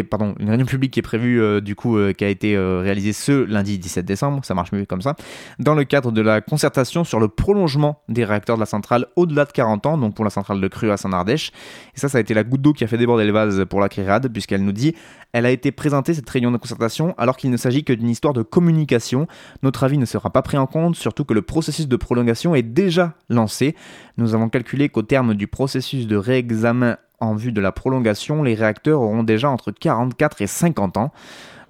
pardon 0.03 0.35
une 0.39 0.49
réunion 0.49 0.65
publique 0.65 0.93
qui 0.93 0.99
est 0.99 1.03
prévue 1.03 1.41
euh, 1.41 1.61
du 1.61 1.75
coup 1.75 1.97
euh, 1.97 2.13
qui 2.13 2.23
a 2.23 2.29
été 2.29 2.57
réalisée 2.57 3.13
ce 3.13 3.31
lundi 3.31 3.77
17 3.77 4.05
décembre 4.05 4.43
ça 4.43 4.53
marche 4.53 4.71
mieux 4.71 4.85
comme 4.85 5.01
ça 5.01 5.15
dans 5.59 5.75
le 5.75 5.83
cadre 5.83 6.11
de 6.11 6.21
la 6.21 6.41
concertation 6.41 7.03
sur 7.03 7.19
le 7.19 7.27
prolongement 7.27 8.01
des 8.09 8.25
réacteurs 8.25 8.55
de 8.55 8.61
la 8.61 8.65
centrale 8.65 9.07
au-delà 9.15 9.45
de 9.45 9.51
40 9.51 9.85
ans 9.85 9.97
donc 9.97 10.15
pour 10.15 10.25
la 10.25 10.31
centrale 10.31 10.59
de 10.59 10.67
Cru 10.67 10.91
à 10.91 10.97
Saint-Ardèche. 10.97 11.51
Et 11.95 11.99
ça 11.99 12.09
ça 12.09 12.17
a 12.17 12.21
été 12.21 12.33
la 12.33 12.43
goutte 12.43 12.61
d'eau 12.61 12.73
qui 12.73 12.83
a 12.83 12.87
fait 12.87 12.97
déborder 12.97 13.25
le 13.25 13.31
vase 13.31 13.65
pour 13.65 13.79
la 13.79 13.89
CRIRAD 13.89 14.29
puisqu'elle 14.29 14.63
nous 14.63 14.71
dit 14.71 14.95
elle 15.33 15.45
a 15.45 15.51
été 15.51 15.71
présentée 15.71 16.13
cette 16.13 16.29
réunion 16.29 16.51
de 16.51 16.57
concertation 16.57 17.13
alors 17.17 17.37
qu'il 17.37 17.51
ne 17.51 17.57
s'agit 17.57 17.83
que 17.83 17.93
d'une 17.93 18.09
histoire 18.09 18.33
de 18.33 18.41
communication. 18.41 19.27
Notre 19.63 19.83
avis 19.83 19.97
ne 19.97 20.05
sera 20.05 20.29
pas 20.29 20.41
pris 20.41 20.57
en 20.57 20.65
compte 20.65 20.95
surtout 20.95 21.25
que 21.25 21.33
le 21.33 21.41
processus 21.41 21.87
de 21.87 21.95
prolongation 21.95 22.55
est 22.55 22.63
déjà 22.63 23.13
lancé. 23.29 23.75
Nous 24.17 24.33
avons 24.33 24.49
calculé 24.49 24.89
qu'au 24.89 25.01
terme 25.01 25.33
du 25.33 25.47
processus 25.47 26.07
de 26.07 26.15
réexamen 26.15 26.97
en 27.19 27.35
vue 27.35 27.51
de 27.51 27.61
la 27.61 27.71
prolongation, 27.71 28.43
les 28.43 28.55
réacteurs 28.55 29.01
auront 29.01 29.23
déjà 29.23 29.49
entre 29.49 29.71
44 29.71 30.41
et 30.41 30.47
50 30.47 30.97
ans. 30.97 31.11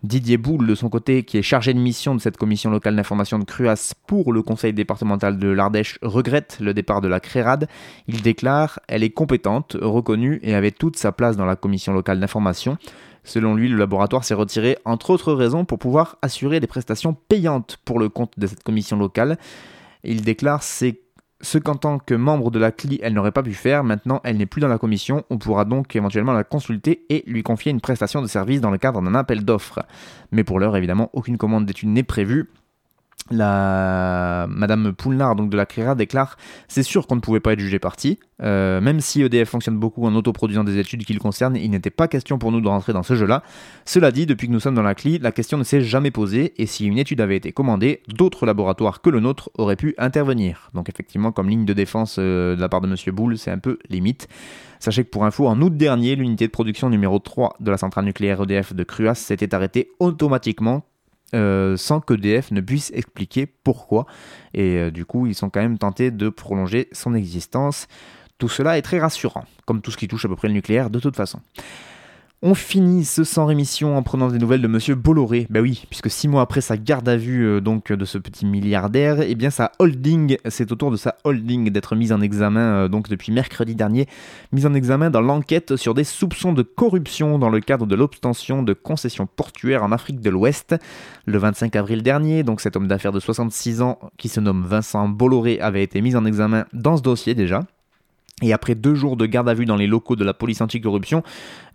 Didier 0.04 0.38
Boulle, 0.38 0.68
de 0.68 0.76
son 0.76 0.90
côté, 0.90 1.24
qui 1.24 1.38
est 1.38 1.42
chargé 1.42 1.74
de 1.74 1.80
mission 1.80 2.14
de 2.14 2.22
cette 2.22 2.38
commission 2.38 2.70
locale 2.70 2.96
d'information 2.96 3.40
de 3.40 3.44
Cruas 3.44 3.94
pour 4.06 4.34
le 4.34 4.44
conseil 4.44 4.72
départemental 4.72 5.40
de 5.40 5.48
l'Ardèche, 5.48 5.98
regrette 6.04 6.58
le 6.60 6.74
départ 6.74 7.02
de 7.02 7.08
la 7.08 7.20
CRERAD. 7.20 7.68
Il 8.08 8.22
déclare 8.22 8.80
Elle 8.88 9.04
est 9.04 9.10
compétente, 9.10 9.76
reconnue 9.82 10.40
et 10.44 10.54
avait 10.54 10.72
toute 10.72 10.98
sa 10.98 11.12
place 11.12 11.38
dans 11.38 11.46
la 11.46 11.56
commission 11.56 11.92
locale 11.92 12.20
d'information. 12.20 12.78
Selon 13.24 13.56
lui, 13.56 13.68
le 13.68 13.78
laboratoire 13.78 14.24
s'est 14.24 14.36
retiré, 14.36 14.78
entre 14.86 15.10
autres 15.10 15.34
raisons, 15.34 15.66
pour 15.66 15.80
pouvoir 15.80 16.18
assurer 16.22 16.60
des 16.60 16.68
prestations 16.68 17.18
payantes 17.28 17.78
pour 17.84 17.98
le 17.98 18.08
compte 18.08 18.34
de 18.38 18.46
cette 18.46 18.62
commission 18.62 18.98
locale. 18.98 19.40
Il 20.04 20.22
déclare 20.22 20.62
C'est 20.62 21.00
ce 21.46 21.60
qu'en 21.60 21.76
tant 21.76 22.00
que 22.00 22.16
membre 22.16 22.50
de 22.50 22.58
la 22.58 22.72
CLI, 22.72 23.00
elle 23.04 23.14
n'aurait 23.14 23.32
pas 23.32 23.44
pu 23.44 23.54
faire, 23.54 23.84
maintenant 23.84 24.20
elle 24.24 24.38
n'est 24.38 24.48
plus 24.48 24.62
dans 24.62 24.68
la 24.68 24.80
commission, 24.80 25.24
on 25.30 25.38
pourra 25.38 25.64
donc 25.64 25.96
éventuellement 25.96 26.34
la 26.34 26.44
consulter 26.44 27.06
et 27.10 27.24
lui 27.28 27.44
confier 27.44 27.72
une 27.72 27.82
prestation 27.82 28.22
de 28.24 28.28
service 28.28 28.62
dans 28.62 28.72
le 28.72 28.80
cadre 28.80 29.00
d'un 29.02 29.14
appel 29.14 29.46
d'offres. 29.46 29.86
Mais 30.32 30.44
pour 30.44 30.60
l'heure, 30.60 30.76
évidemment, 30.76 31.12
aucune 31.14 31.38
commande 31.38 31.68
d'études 31.68 31.90
n'est 31.90 32.04
prévue 32.04 32.50
la 33.32 34.46
Madame 34.50 34.94
Poulnard 34.94 35.36
donc 35.36 35.50
de 35.50 35.58
la 35.58 35.66
CRIRA 35.66 35.96
déclare 35.96 36.38
c'est 36.68 36.84
sûr 36.84 37.08
qu'on 37.08 37.16
ne 37.16 37.22
pouvait 37.22 37.40
pas 37.40 37.54
être 37.54 37.60
jugé 37.60 37.80
parti. 37.80 38.20
Euh, 38.42 38.82
même 38.82 39.00
si 39.00 39.22
EDF 39.22 39.50
fonctionne 39.50 39.78
beaucoup 39.78 40.06
en 40.06 40.14
autoproduisant 40.14 40.66
des 40.66 40.78
études 40.78 41.06
qui 41.06 41.14
le 41.14 41.20
concernent 41.20 41.56
il 41.56 41.72
n'était 41.72 41.90
pas 41.90 42.10
question 42.10 42.38
pour 42.38 42.52
nous 42.52 42.60
de 42.60 42.68
rentrer 42.68 42.92
dans 42.92 43.02
ce 43.02 43.16
jeu 43.16 43.26
là 43.26 43.44
cela 43.86 44.12
dit 44.12 44.26
depuis 44.26 44.48
que 44.48 44.52
nous 44.52 44.60
sommes 44.60 44.76
dans 44.76 44.82
la 44.82 44.94
CLI 44.94 45.20
la 45.20 45.32
question 45.32 45.58
ne 45.58 45.64
s'est 45.64 45.82
jamais 45.82 46.12
posée 46.12 46.54
et 46.58 46.66
si 46.66 46.86
une 46.86 46.98
étude 46.98 47.22
avait 47.22 47.38
été 47.38 47.54
commandée 47.54 48.04
d'autres 48.10 48.46
laboratoires 48.46 49.02
que 49.02 49.10
le 49.10 49.22
nôtre 49.22 49.50
auraient 49.58 49.78
pu 49.78 49.96
intervenir 49.98 50.70
donc 50.74 50.90
effectivement 50.90 51.32
comme 51.32 51.50
ligne 51.50 51.64
de 51.64 51.74
défense 51.74 52.18
euh, 52.20 52.58
de 52.58 52.62
la 52.62 52.68
part 52.68 52.82
de 52.82 52.88
Monsieur 52.88 53.14
Boulle 53.14 53.38
c'est 53.38 53.52
un 53.52 53.60
peu 53.60 53.80
limite. 53.90 54.28
Sachez 54.80 55.04
que 55.04 55.10
pour 55.10 55.26
info, 55.26 55.48
en 55.48 55.60
août 55.62 55.76
dernier, 55.76 56.16
l'unité 56.16 56.46
de 56.46 56.52
production 56.52 56.90
numéro 56.90 57.18
3 57.18 57.56
de 57.60 57.72
la 57.72 57.78
centrale 57.78 58.06
nucléaire 58.06 58.44
EDF 58.44 58.74
de 58.74 58.84
Cruas 58.84 59.16
s'était 59.16 59.56
arrêtée 59.56 59.90
automatiquement 60.00 60.84
euh, 61.34 61.76
sans 61.78 62.02
qu'EDF 62.02 62.52
ne 62.52 62.62
puisse 62.62 62.92
expliquer 62.94 63.46
pourquoi. 63.46 64.06
Et 64.54 64.78
euh, 64.78 64.92
du 64.92 65.06
coup, 65.06 65.26
ils 65.26 65.36
sont 65.36 65.50
quand 65.50 65.62
même 65.62 65.78
tentés 65.78 66.12
de 66.12 66.30
prolonger 66.30 66.88
son 66.92 67.14
existence. 67.14 67.88
Tout 68.38 68.50
cela 68.50 68.78
est 68.78 68.82
très 68.82 69.00
rassurant, 69.00 69.46
comme 69.66 69.82
tout 69.82 69.92
ce 69.92 69.98
qui 69.98 70.08
touche 70.08 70.26
à 70.26 70.28
peu 70.28 70.36
près 70.36 70.48
le 70.48 70.54
nucléaire 70.54 70.90
de 70.90 71.00
toute 71.00 71.16
façon. 71.16 71.40
On 72.48 72.54
finit 72.54 73.06
ce 73.06 73.24
sans 73.24 73.48
rémission 73.48 73.98
en 73.98 74.04
prenant 74.04 74.30
des 74.30 74.38
nouvelles 74.38 74.62
de 74.62 74.68
Monsieur 74.68 74.94
Bolloré. 74.94 75.48
Bah 75.50 75.62
oui, 75.62 75.84
puisque 75.90 76.12
six 76.12 76.28
mois 76.28 76.44
après 76.44 76.62
sa 76.62 76.78
garde 76.78 77.10
à 77.10 77.18
vue 77.18 77.44
euh, 77.44 77.60
donc 77.60 77.92
de 77.92 78.06
ce 78.06 78.20
petit 78.20 78.46
milliardaire, 78.46 79.22
eh 79.22 79.34
bien 79.34 79.50
sa 79.50 79.72
holding, 79.80 80.38
c'est 80.48 80.72
au 80.72 80.76
tour 80.76 80.92
de 80.92 80.96
sa 80.96 81.16
holding 81.24 81.72
d'être 81.72 81.96
mise 81.96 82.14
en 82.14 82.22
examen 82.22 82.84
euh, 82.84 82.88
donc 82.88 83.10
depuis 83.10 83.32
mercredi 83.32 83.74
dernier, 83.74 84.06
mise 84.52 84.68
en 84.68 84.76
examen 84.76 85.10
dans 85.10 85.22
l'enquête 85.22 85.76
sur 85.76 85.96
des 85.96 86.04
soupçons 86.04 86.54
de 86.54 86.62
corruption 86.62 87.40
dans 87.40 87.50
le 87.50 87.62
cadre 87.62 87.88
de 87.88 87.96
l'obtention 87.96 88.62
de 88.62 88.74
concessions 88.74 89.26
portuaires 89.26 89.84
en 89.84 89.92
Afrique 89.92 90.22
de 90.22 90.30
l'Ouest. 90.30 90.76
Le 91.26 91.40
25 91.40 91.76
avril 91.76 92.04
dernier, 92.04 92.44
donc 92.44 92.62
cet 92.62 92.76
homme 92.76 92.88
d'affaires 92.88 93.12
de 93.12 93.20
66 93.20 93.82
ans 93.82 93.98
qui 94.20 94.30
se 94.30 94.40
nomme 94.40 94.64
Vincent 94.68 95.10
Bolloré 95.10 95.60
avait 95.62 95.82
été 95.82 96.00
mis 96.00 96.16
en 96.16 96.26
examen 96.26 96.66
dans 96.74 96.96
ce 96.96 97.02
dossier 97.02 97.34
déjà. 97.34 97.64
Et 98.42 98.52
après 98.52 98.76
deux 98.76 98.96
jours 98.96 99.16
de 99.16 99.26
garde 99.26 99.48
à 99.48 99.54
vue 99.54 99.64
dans 99.64 99.78
les 99.78 99.88
locaux 99.88 100.18
de 100.18 100.26
la 100.26 100.34
police 100.34 100.60
anticorruption, 100.60 101.24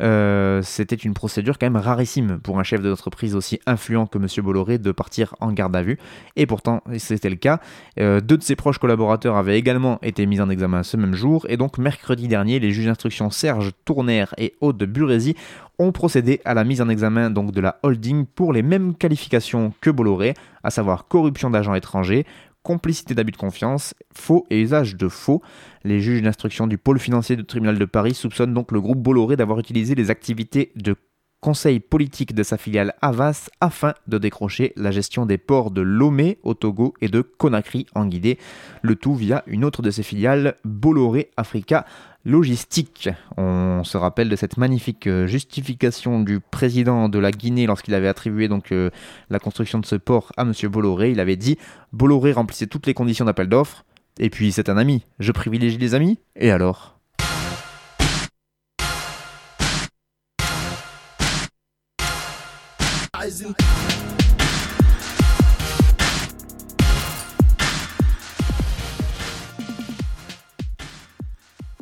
euh, 0.02 0.60
c'était 0.62 0.94
une 0.94 1.14
procédure 1.14 1.58
quand 1.58 1.64
même 1.64 1.80
rarissime 1.80 2.38
pour 2.38 2.58
un 2.58 2.64
chef 2.64 2.82
d'entreprise 2.82 3.34
aussi 3.34 3.60
influent 3.64 4.06
que 4.06 4.18
M. 4.18 4.26
Bolloré 4.44 4.76
de 4.76 4.92
partir 4.92 5.34
en 5.40 5.52
garde 5.52 5.74
à 5.74 5.80
vue. 5.80 5.96
Et 6.36 6.44
pourtant, 6.44 6.82
c'était 6.98 7.30
le 7.30 7.36
cas. 7.36 7.60
Euh, 7.98 8.20
deux 8.20 8.36
de 8.36 8.42
ses 8.42 8.56
proches 8.56 8.76
collaborateurs 8.76 9.36
avaient 9.36 9.58
également 9.58 9.98
été 10.02 10.26
mis 10.26 10.38
en 10.38 10.50
examen 10.50 10.82
ce 10.82 10.98
même 10.98 11.14
jour. 11.14 11.46
Et 11.48 11.56
donc, 11.56 11.78
mercredi 11.78 12.28
dernier, 12.28 12.58
les 12.60 12.72
juges 12.72 12.84
d'instruction 12.84 13.30
Serge 13.30 13.72
Tournaire 13.86 14.34
et 14.36 14.54
Aude 14.60 14.76
de 14.76 14.84
Burézy 14.84 15.36
ont 15.78 15.92
procédé 15.92 16.42
à 16.44 16.52
la 16.52 16.64
mise 16.64 16.82
en 16.82 16.90
examen 16.90 17.30
donc 17.30 17.52
de 17.52 17.60
la 17.62 17.78
holding 17.82 18.26
pour 18.26 18.52
les 18.52 18.62
mêmes 18.62 18.94
qualifications 18.94 19.72
que 19.80 19.88
Bolloré, 19.88 20.34
à 20.62 20.68
savoir 20.68 21.08
corruption 21.08 21.48
d'agents 21.48 21.74
étrangers, 21.74 22.26
complicité 22.62 23.14
d'abus 23.14 23.32
de 23.32 23.36
confiance, 23.36 23.94
faux 24.14 24.46
et 24.50 24.60
usage 24.60 24.96
de 24.96 25.08
faux. 25.08 25.42
Les 25.84 26.00
juges 26.00 26.22
d'instruction 26.22 26.66
du 26.66 26.78
pôle 26.78 26.98
financier 26.98 27.36
du 27.36 27.44
tribunal 27.44 27.78
de 27.78 27.84
Paris 27.84 28.14
soupçonnent 28.14 28.54
donc 28.54 28.72
le 28.72 28.80
groupe 28.80 28.98
Bolloré 28.98 29.36
d'avoir 29.36 29.58
utilisé 29.58 29.94
les 29.94 30.10
activités 30.10 30.72
de 30.76 30.94
conseil 31.40 31.80
politique 31.80 32.34
de 32.34 32.42
sa 32.42 32.56
filiale 32.56 32.94
Havas 33.00 33.48
afin 33.60 33.94
de 34.06 34.18
décrocher 34.18 34.72
la 34.76 34.90
gestion 34.90 35.26
des 35.26 35.38
ports 35.38 35.70
de 35.70 35.80
Lomé 35.80 36.38
au 36.42 36.54
Togo 36.54 36.94
et 37.00 37.08
de 37.08 37.22
Conakry 37.22 37.86
en 37.94 38.06
Guinée, 38.06 38.38
le 38.82 38.94
tout 38.94 39.14
via 39.14 39.42
une 39.46 39.64
autre 39.64 39.82
de 39.82 39.90
ses 39.90 40.02
filiales, 40.02 40.56
Bolloré 40.64 41.30
Africa 41.36 41.86
Logistique. 42.24 43.08
On 43.38 43.82
se 43.82 43.96
rappelle 43.96 44.28
de 44.28 44.36
cette 44.36 44.58
magnifique 44.58 45.06
euh, 45.06 45.26
justification 45.26 46.20
du 46.20 46.38
président 46.38 47.08
de 47.08 47.18
la 47.18 47.30
Guinée 47.30 47.66
lorsqu'il 47.66 47.94
avait 47.94 48.08
attribué 48.08 48.46
donc 48.46 48.72
euh, 48.72 48.90
la 49.30 49.38
construction 49.38 49.78
de 49.78 49.86
ce 49.86 49.96
port 49.96 50.32
à 50.36 50.42
M. 50.42 50.52
Bolloré. 50.64 51.12
Il 51.12 51.20
avait 51.20 51.36
dit 51.36 51.56
Bolloré 51.94 52.32
remplissait 52.32 52.66
toutes 52.66 52.86
les 52.86 52.94
conditions 52.94 53.24
d'appel 53.24 53.48
d'offres. 53.48 53.84
Et 54.18 54.28
puis 54.28 54.52
c'est 54.52 54.68
un 54.68 54.76
ami. 54.76 55.06
Je 55.18 55.32
privilégie 55.32 55.78
les 55.78 55.94
amis. 55.94 56.18
Et 56.36 56.50
alors? 56.50 56.99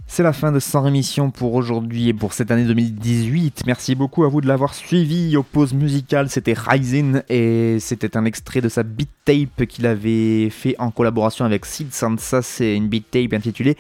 C'est 0.07 0.25
la 0.25 0.33
fin 0.33 0.51
de 0.51 0.59
100 0.59 0.87
émissions 0.87 1.31
pour 1.31 1.55
aujourd'hui 1.55 2.09
et 2.09 2.13
pour 2.13 2.33
cette 2.33 2.51
année 2.51 2.65
2018. 2.65 3.63
Merci 3.67 3.95
beaucoup 3.95 4.25
à 4.25 4.29
vous 4.29 4.41
de 4.41 4.49
l'avoir 4.49 4.75
suivi. 4.75 5.37
Aux 5.37 5.45
pauses 5.45 5.75
musicales, 5.75 6.29
c'était 6.29 6.55
Rising 6.57 7.23
et 7.29 7.79
c'était 7.79 8.17
un 8.17 8.25
extrait 8.25 8.61
de 8.61 8.69
sa 8.69 8.83
beat 8.83 9.11
tape 9.25 9.67
qu'il 9.67 9.87
avait 9.87 10.51
fait 10.51 10.75
en 10.81 10.91
collaboration 10.91 11.45
avec 11.45 11.67
Sid 11.67 11.95
Sansa. 11.95 12.43
C'est 12.43 12.75
une 12.75 12.89
beat 12.89 13.13
tape 13.13 13.33
intitulée 13.33 13.77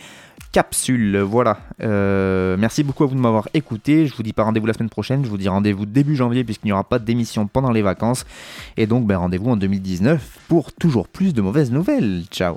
Capsule. 0.52 1.18
Voilà. 1.18 1.58
Euh, 1.82 2.56
merci 2.58 2.82
beaucoup 2.82 3.04
à 3.04 3.06
vous 3.06 3.14
de 3.14 3.20
m'avoir 3.20 3.48
écouté. 3.54 4.06
Je 4.06 4.14
vous 4.14 4.22
dis 4.22 4.32
pas 4.32 4.44
rendez-vous 4.44 4.66
la 4.66 4.72
semaine 4.72 4.88
prochaine. 4.88 5.24
Je 5.24 5.28
vous 5.28 5.38
dis 5.38 5.48
rendez-vous 5.48 5.86
début 5.86 6.16
janvier 6.16 6.44
puisqu'il 6.44 6.68
n'y 6.68 6.72
aura 6.72 6.84
pas 6.84 6.98
d'émission 6.98 7.46
pendant 7.46 7.70
les 7.70 7.82
vacances. 7.82 8.24
Et 8.76 8.86
donc 8.86 9.06
ben, 9.06 9.18
rendez-vous 9.18 9.50
en 9.50 9.56
2019 9.56 10.38
pour 10.48 10.72
toujours 10.72 11.08
plus 11.08 11.34
de 11.34 11.42
mauvaises 11.42 11.70
nouvelles. 11.70 12.24
Ciao. 12.30 12.56